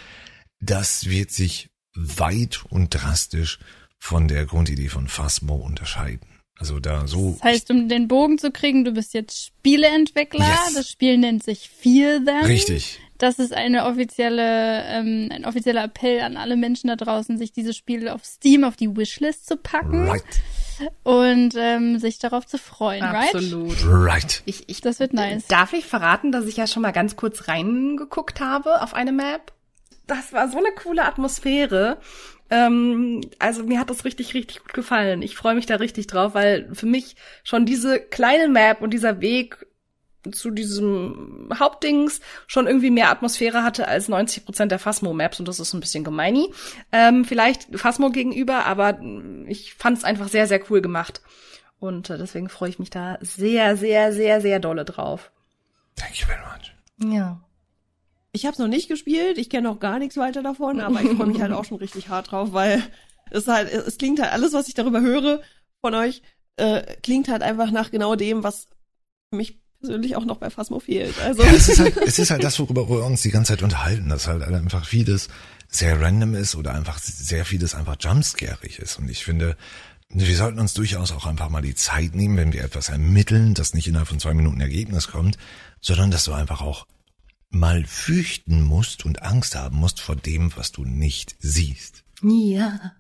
[0.59, 3.59] das wird sich weit und drastisch
[3.99, 6.32] von der Grundidee von Phasmo unterscheiden.
[6.63, 7.31] Also da so.
[7.33, 10.45] Das heißt, um den Bogen zu kriegen, du bist jetzt Spieleentwickler.
[10.45, 10.73] Yes.
[10.73, 12.45] Das Spiel nennt sich Feel Them.
[12.45, 13.01] Richtig.
[13.17, 17.75] Das ist eine offizielle, ähm, ein offizieller Appell an alle Menschen da draußen, sich dieses
[17.75, 20.07] Spiel auf Steam auf die Wishlist zu packen.
[20.07, 20.23] Right.
[21.03, 23.85] Und ähm, sich darauf zu freuen, Absolut.
[23.85, 24.13] right?
[24.23, 24.43] Right.
[24.45, 25.47] Ich, ich, das wird nice.
[25.47, 29.51] Darf ich verraten, dass ich ja schon mal ganz kurz reingeguckt habe auf eine Map?
[30.07, 31.97] Das war so eine coole Atmosphäre.
[32.49, 35.21] Ähm, also mir hat das richtig, richtig gut gefallen.
[35.21, 39.21] Ich freue mich da richtig drauf, weil für mich schon diese kleine Map und dieser
[39.21, 39.65] Weg
[40.31, 45.59] zu diesem Hauptdings schon irgendwie mehr Atmosphäre hatte als 90 Prozent der Phasmo-Maps und das
[45.59, 46.53] ist ein bisschen gemeini.
[46.91, 48.99] Ähm, vielleicht Phasmo gegenüber, aber
[49.47, 51.21] ich fand es einfach sehr, sehr cool gemacht.
[51.79, 55.31] Und äh, deswegen freue ich mich da sehr, sehr, sehr, sehr dolle drauf.
[55.95, 57.13] Thank you very much.
[57.13, 57.41] Ja.
[58.33, 61.11] Ich habe es noch nicht gespielt, ich kenne noch gar nichts weiter davon, aber ich
[61.11, 62.83] freue mich halt auch schon richtig hart drauf, weil
[63.31, 65.41] es halt, es klingt halt alles, was ich darüber höre
[65.81, 66.21] von euch,
[66.57, 68.67] äh, klingt halt einfach nach genau dem, was
[69.31, 71.19] mich persönlich auch noch bei Phasmo fehlt.
[71.21, 73.63] Also Ja, es ist halt, es ist halt das, worüber wir uns die ganze Zeit
[73.63, 75.27] unterhalten, dass halt einfach vieles
[75.67, 78.97] sehr random ist oder einfach sehr vieles einfach jumpscarig ist.
[78.97, 79.57] Und ich finde,
[80.09, 83.73] wir sollten uns durchaus auch einfach mal die Zeit nehmen, wenn wir etwas ermitteln, das
[83.73, 85.37] nicht innerhalb von zwei Minuten Ergebnis kommt,
[85.81, 86.87] sondern dass du einfach auch
[87.53, 92.03] mal fürchten musst und Angst haben musst vor dem, was du nicht siehst.
[92.21, 92.93] Ja.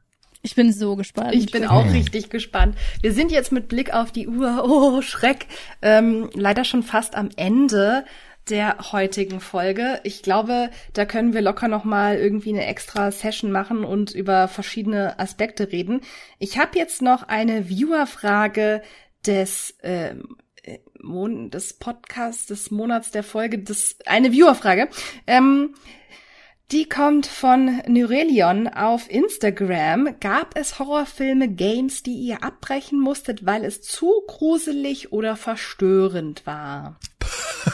[0.45, 1.33] Ich bin so gespannt.
[1.33, 2.77] Ich bin auch richtig gespannt.
[3.01, 5.47] Wir sind jetzt mit Blick auf die Uhr, oh Schreck,
[5.81, 8.05] ähm, leider schon fast am Ende
[8.49, 10.01] der heutigen Folge.
[10.03, 14.49] Ich glaube, da können wir locker noch mal irgendwie eine extra Session machen und über
[14.49, 16.01] verschiedene Aspekte reden.
[16.39, 18.81] Ich habe jetzt noch eine Viewerfrage
[19.25, 20.42] des ähm, äh,
[21.03, 24.89] Mon des Podcasts des Monats der Folge, des eine Viewerfrage.
[25.27, 25.75] Ähm,
[26.71, 30.15] die kommt von Nurelion auf Instagram.
[30.19, 36.99] Gab es Horrorfilme, Games, die ihr abbrechen musstet, weil es zu gruselig oder verstörend war?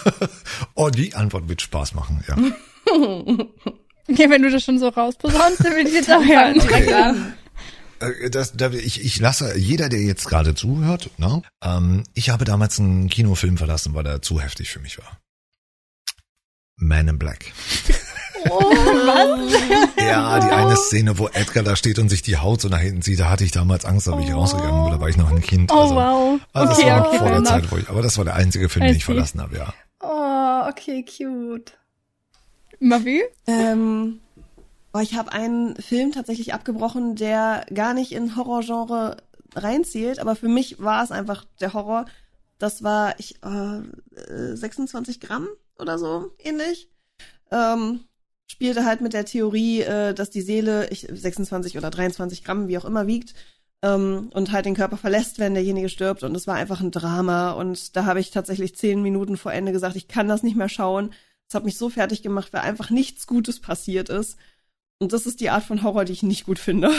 [0.76, 2.36] oh, die Antwort wird Spaß machen, ja.
[4.12, 6.60] Okay, wenn du das schon so rausposaunst, dann will ich jetzt auch hören.
[8.00, 11.41] Äh, Das, da, ich, ich lasse jeder, der jetzt gerade zuhört, ne?
[11.64, 15.18] ähm, ich habe damals einen Kinofilm verlassen, weil er zu heftig für mich war.
[16.78, 17.52] Man in Black.
[18.50, 19.54] Oh, was?
[19.97, 23.02] Ja, die eine Szene, wo Edgar da steht und sich die Haut so nach hinten
[23.02, 24.38] zieht, da hatte ich damals Angst, da bin ich Oh.
[24.39, 25.72] rausgegangen, weil da war ich noch ein Kind.
[25.74, 26.39] Oh, also, wow.
[26.54, 28.36] Also Okay, das war noch okay, vor der Zeit, wo ich, aber das war der
[28.36, 29.74] einzige Film, den ich verlassen habe, ja.
[30.02, 31.74] Oh, okay, cute.
[32.80, 33.24] Mavi?
[33.45, 34.20] Ähm,
[34.92, 39.18] boah, ich habe einen Film tatsächlich abgebrochen, der gar nicht in Horrorgenre
[39.56, 42.06] reinzielt, aber für mich war es einfach der Horror.
[42.58, 46.90] Das war ich äh, äh, 26 Gramm oder so ähnlich.
[47.52, 48.02] Ähm,
[48.48, 52.78] spielte halt mit der Theorie, äh, dass die Seele ich, 26 oder 23 Gramm, wie
[52.78, 53.34] auch immer, wiegt
[53.82, 56.24] ähm, und halt den Körper verlässt, wenn derjenige stirbt.
[56.24, 57.52] Und es war einfach ein Drama.
[57.52, 60.70] Und da habe ich tatsächlich zehn Minuten vor Ende gesagt, ich kann das nicht mehr
[60.70, 61.14] schauen.
[61.48, 64.38] Das hat mich so fertig gemacht, weil einfach nichts Gutes passiert ist.
[65.00, 66.91] Und das ist die Art von Horror, die ich nicht gut finde.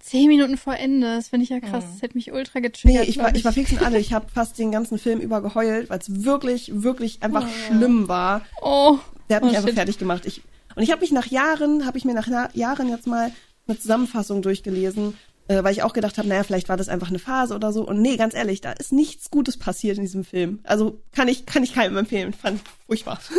[0.00, 1.84] Zehn Minuten vor Ende, das finde ich ja krass.
[1.84, 1.90] Mhm.
[1.92, 3.08] Das hätte mich ultra Nee, getriggert.
[3.08, 3.98] ich war, ich war fix und alle.
[3.98, 8.42] Ich habe fast den ganzen Film über geheult, weil es wirklich, wirklich einfach schlimm war.
[8.62, 8.98] Oh,
[9.28, 9.76] Der hat Oh, mich einfach shit.
[9.76, 10.24] fertig gemacht.
[10.24, 10.42] Ich,
[10.74, 13.30] und ich habe mich nach Jahren, habe ich mir nach Na- Jahren jetzt mal
[13.66, 15.14] eine Zusammenfassung durchgelesen,
[15.48, 17.86] äh, weil ich auch gedacht habe, naja, vielleicht war das einfach eine Phase oder so.
[17.86, 20.60] Und nee, ganz ehrlich, da ist nichts Gutes passiert in diesem Film.
[20.62, 22.32] Also kann ich, kann ich keinem empfehlen.
[22.32, 23.20] Fand ich furchtbar.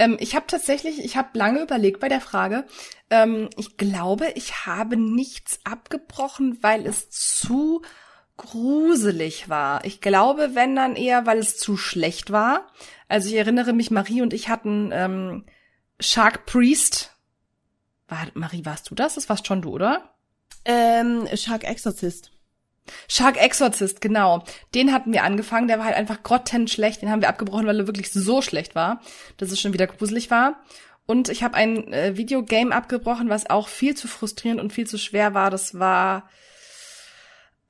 [0.00, 2.66] Ähm, ich habe tatsächlich, ich habe lange überlegt bei der Frage.
[3.10, 7.82] Ähm, ich glaube, ich habe nichts abgebrochen, weil es zu
[8.38, 9.84] gruselig war.
[9.84, 12.66] Ich glaube, wenn dann eher, weil es zu schlecht war.
[13.08, 15.44] Also ich erinnere mich, Marie und ich hatten ähm,
[16.00, 17.14] Shark Priest.
[18.08, 19.16] War, Marie, warst du das?
[19.16, 20.14] Das warst schon du, oder?
[20.64, 22.32] ähm, Shark Exorcist.
[23.08, 24.44] Shark Exorcist, genau.
[24.74, 27.02] Den hatten wir angefangen, der war halt einfach grottenschlecht.
[27.02, 29.00] Den haben wir abgebrochen, weil er wirklich so schlecht war,
[29.36, 30.60] dass es schon wieder gruselig war.
[31.06, 34.96] Und ich habe ein äh, Videogame abgebrochen, was auch viel zu frustrierend und viel zu
[34.96, 35.50] schwer war.
[35.50, 36.28] Das war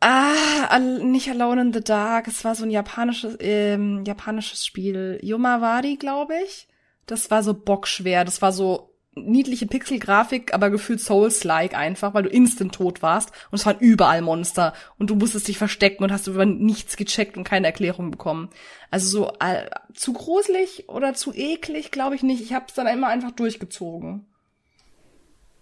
[0.00, 2.28] ah, nicht Alone in the Dark.
[2.28, 6.68] Es war so ein japanisches ähm, japanisches Spiel, Yomawari, glaube ich.
[7.06, 8.24] Das war so bockschwer.
[8.24, 13.58] Das war so niedliche Pixelgrafik, aber gefühlt Souls-like einfach, weil du instant tot warst und
[13.58, 17.44] es waren überall Monster und du musstest dich verstecken und hast über nichts gecheckt und
[17.44, 18.50] keine Erklärung bekommen.
[18.90, 22.40] Also so äh, zu gruselig oder zu eklig, glaube ich nicht.
[22.40, 24.26] Ich habe es dann immer einfach durchgezogen.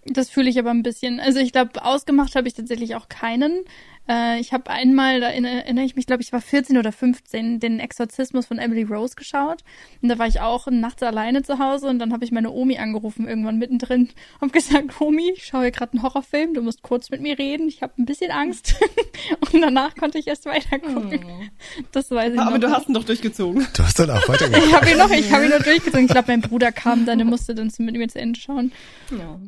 [0.05, 1.21] Das fühle ich aber ein bisschen.
[1.21, 3.65] Also ich glaube, ausgemacht habe ich tatsächlich auch keinen.
[4.09, 7.79] Äh, ich habe einmal, da erinnere, ich mich, glaube ich, war 14 oder 15, den
[7.79, 9.63] Exorzismus von Emily Rose geschaut.
[10.03, 12.79] Und da war ich auch nachts alleine zu Hause und dann habe ich meine Omi
[12.79, 14.09] angerufen, irgendwann mittendrin,
[14.41, 17.69] und gesagt, Omi, ich schaue hier gerade einen Horrorfilm, du musst kurz mit mir reden,
[17.69, 18.75] ich habe ein bisschen Angst.
[19.53, 21.51] und danach konnte ich erst weiter gucken.
[21.93, 22.61] Das weiß ich Aber noch.
[22.61, 23.67] du hast ihn doch durchgezogen.
[23.75, 24.65] Du hast dann auch weitergemacht.
[24.67, 26.07] ich habe ihn noch, ich habe ihn noch durchgezogen.
[26.07, 28.73] Ich glaube, mein Bruder kam dann, der musste dann mit mir zu Ende schauen.
[29.11, 29.39] Ja.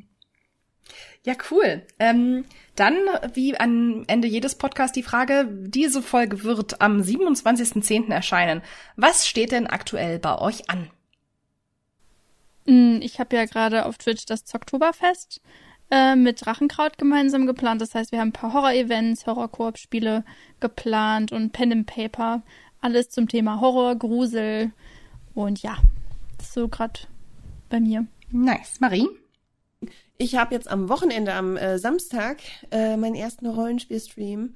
[1.27, 1.83] Ja, cool.
[1.99, 2.47] Ähm,
[2.77, 2.95] dann,
[3.35, 8.11] wie am Ende jedes Podcasts, die Frage, diese Folge wird am 27.10.
[8.11, 8.63] erscheinen.
[8.97, 10.91] Was steht denn aktuell bei euch an?
[12.67, 15.43] Mm, Ich habe ja gerade auf Twitch das Zocktoberfest
[15.91, 17.83] äh, mit Drachenkraut gemeinsam geplant.
[17.83, 20.25] Das heißt, wir haben ein paar Horror-Events, Horror-Koop-Spiele
[20.61, 22.43] geplant und Pen and Paper.
[22.81, 24.73] alles zum Thema Horror, Grusel
[25.35, 25.77] und ja,
[26.39, 27.01] das ist so gerade
[27.69, 28.07] bei mir.
[28.31, 28.81] Nice.
[28.81, 29.07] Marie?
[30.21, 34.55] Ich habe jetzt am Wochenende, am äh, Samstag, äh, meinen ersten Rollenspielstream.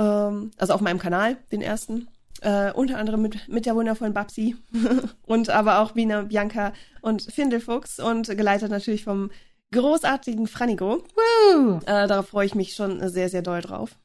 [0.00, 2.08] Ähm, also auf meinem Kanal, den ersten.
[2.40, 4.56] Äh, unter anderem mit, mit der wundervollen Babsi
[5.22, 9.30] und aber auch Wiener, Bianca und Findelfuchs und geleitet natürlich vom
[9.70, 11.04] großartigen Franigo.
[11.14, 11.76] Woo.
[11.86, 13.96] Äh, darauf freue ich mich schon sehr, sehr doll drauf.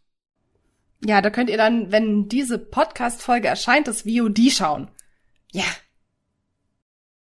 [1.03, 4.87] Ja, da könnt ihr dann, wenn diese Podcast-Folge erscheint, das VOD schauen.
[5.51, 5.65] Ja.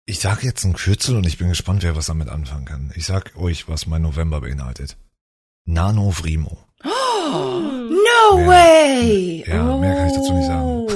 [0.08, 2.90] Ich sage jetzt ein Kürzel und ich bin gespannt, wer was damit anfangen kann.
[2.96, 4.96] Ich sag euch, was mein November beinhaltet.
[5.66, 6.56] Nano Vrimo.
[6.82, 8.46] No Ja.
[8.46, 9.44] way!
[9.46, 10.86] Ja, mehr kann ich dazu nicht sagen.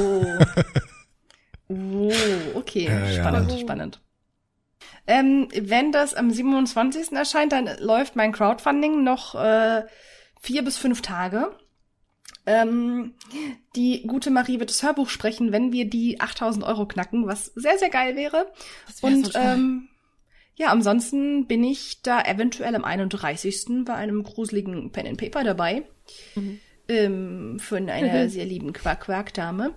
[1.68, 2.10] oh,
[2.58, 2.86] okay.
[2.86, 3.20] Ja, ja.
[3.20, 4.00] spannend, spannend.
[5.06, 7.12] Ähm, wenn das am 27.
[7.12, 9.82] erscheint, dann läuft mein Crowdfunding noch äh,
[10.40, 11.54] vier bis fünf Tage.
[12.45, 13.14] Ähm,
[13.76, 17.78] die gute Marie wird das Hörbuch sprechen, wenn wir die 8000 Euro knacken, was sehr,
[17.78, 18.51] sehr geil wäre.
[19.01, 19.88] Und so ähm,
[20.57, 23.84] ja, ansonsten bin ich da eventuell am 31.
[23.84, 25.84] bei einem gruseligen Pen and Paper dabei.
[26.34, 26.61] Mhm.
[26.88, 28.28] Ähm, von einer Mhm.
[28.28, 29.74] sehr lieben Quack-Quack-Dame.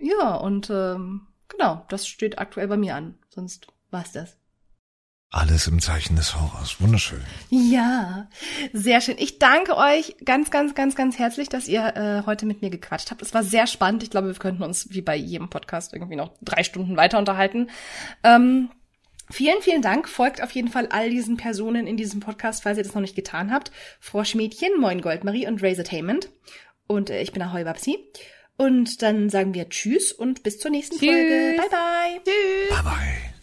[0.00, 3.18] Ja, und ähm, genau, das steht aktuell bei mir an.
[3.28, 4.36] Sonst war's das.
[5.34, 6.80] Alles im Zeichen des Horrors.
[6.80, 7.20] Wunderschön.
[7.50, 8.28] Ja,
[8.72, 9.16] sehr schön.
[9.18, 13.10] Ich danke euch ganz, ganz, ganz, ganz herzlich, dass ihr äh, heute mit mir gequatscht
[13.10, 13.20] habt.
[13.20, 14.04] Es war sehr spannend.
[14.04, 17.68] Ich glaube, wir könnten uns wie bei jedem Podcast irgendwie noch drei Stunden weiter unterhalten.
[18.22, 18.70] Ähm,
[19.28, 20.08] vielen, vielen Dank.
[20.08, 23.16] Folgt auf jeden Fall all diesen Personen in diesem Podcast, falls ihr das noch nicht
[23.16, 23.72] getan habt.
[23.98, 26.28] Froschmädchen, Moin Goldmarie und Razortainment.
[26.86, 27.98] Und äh, ich bin Ahoi Babsi.
[28.56, 31.08] Und dann sagen wir Tschüss und bis zur nächsten Tschüss.
[31.08, 31.56] Folge.
[31.56, 32.70] Bye, bye.
[32.70, 33.33] Bye bye.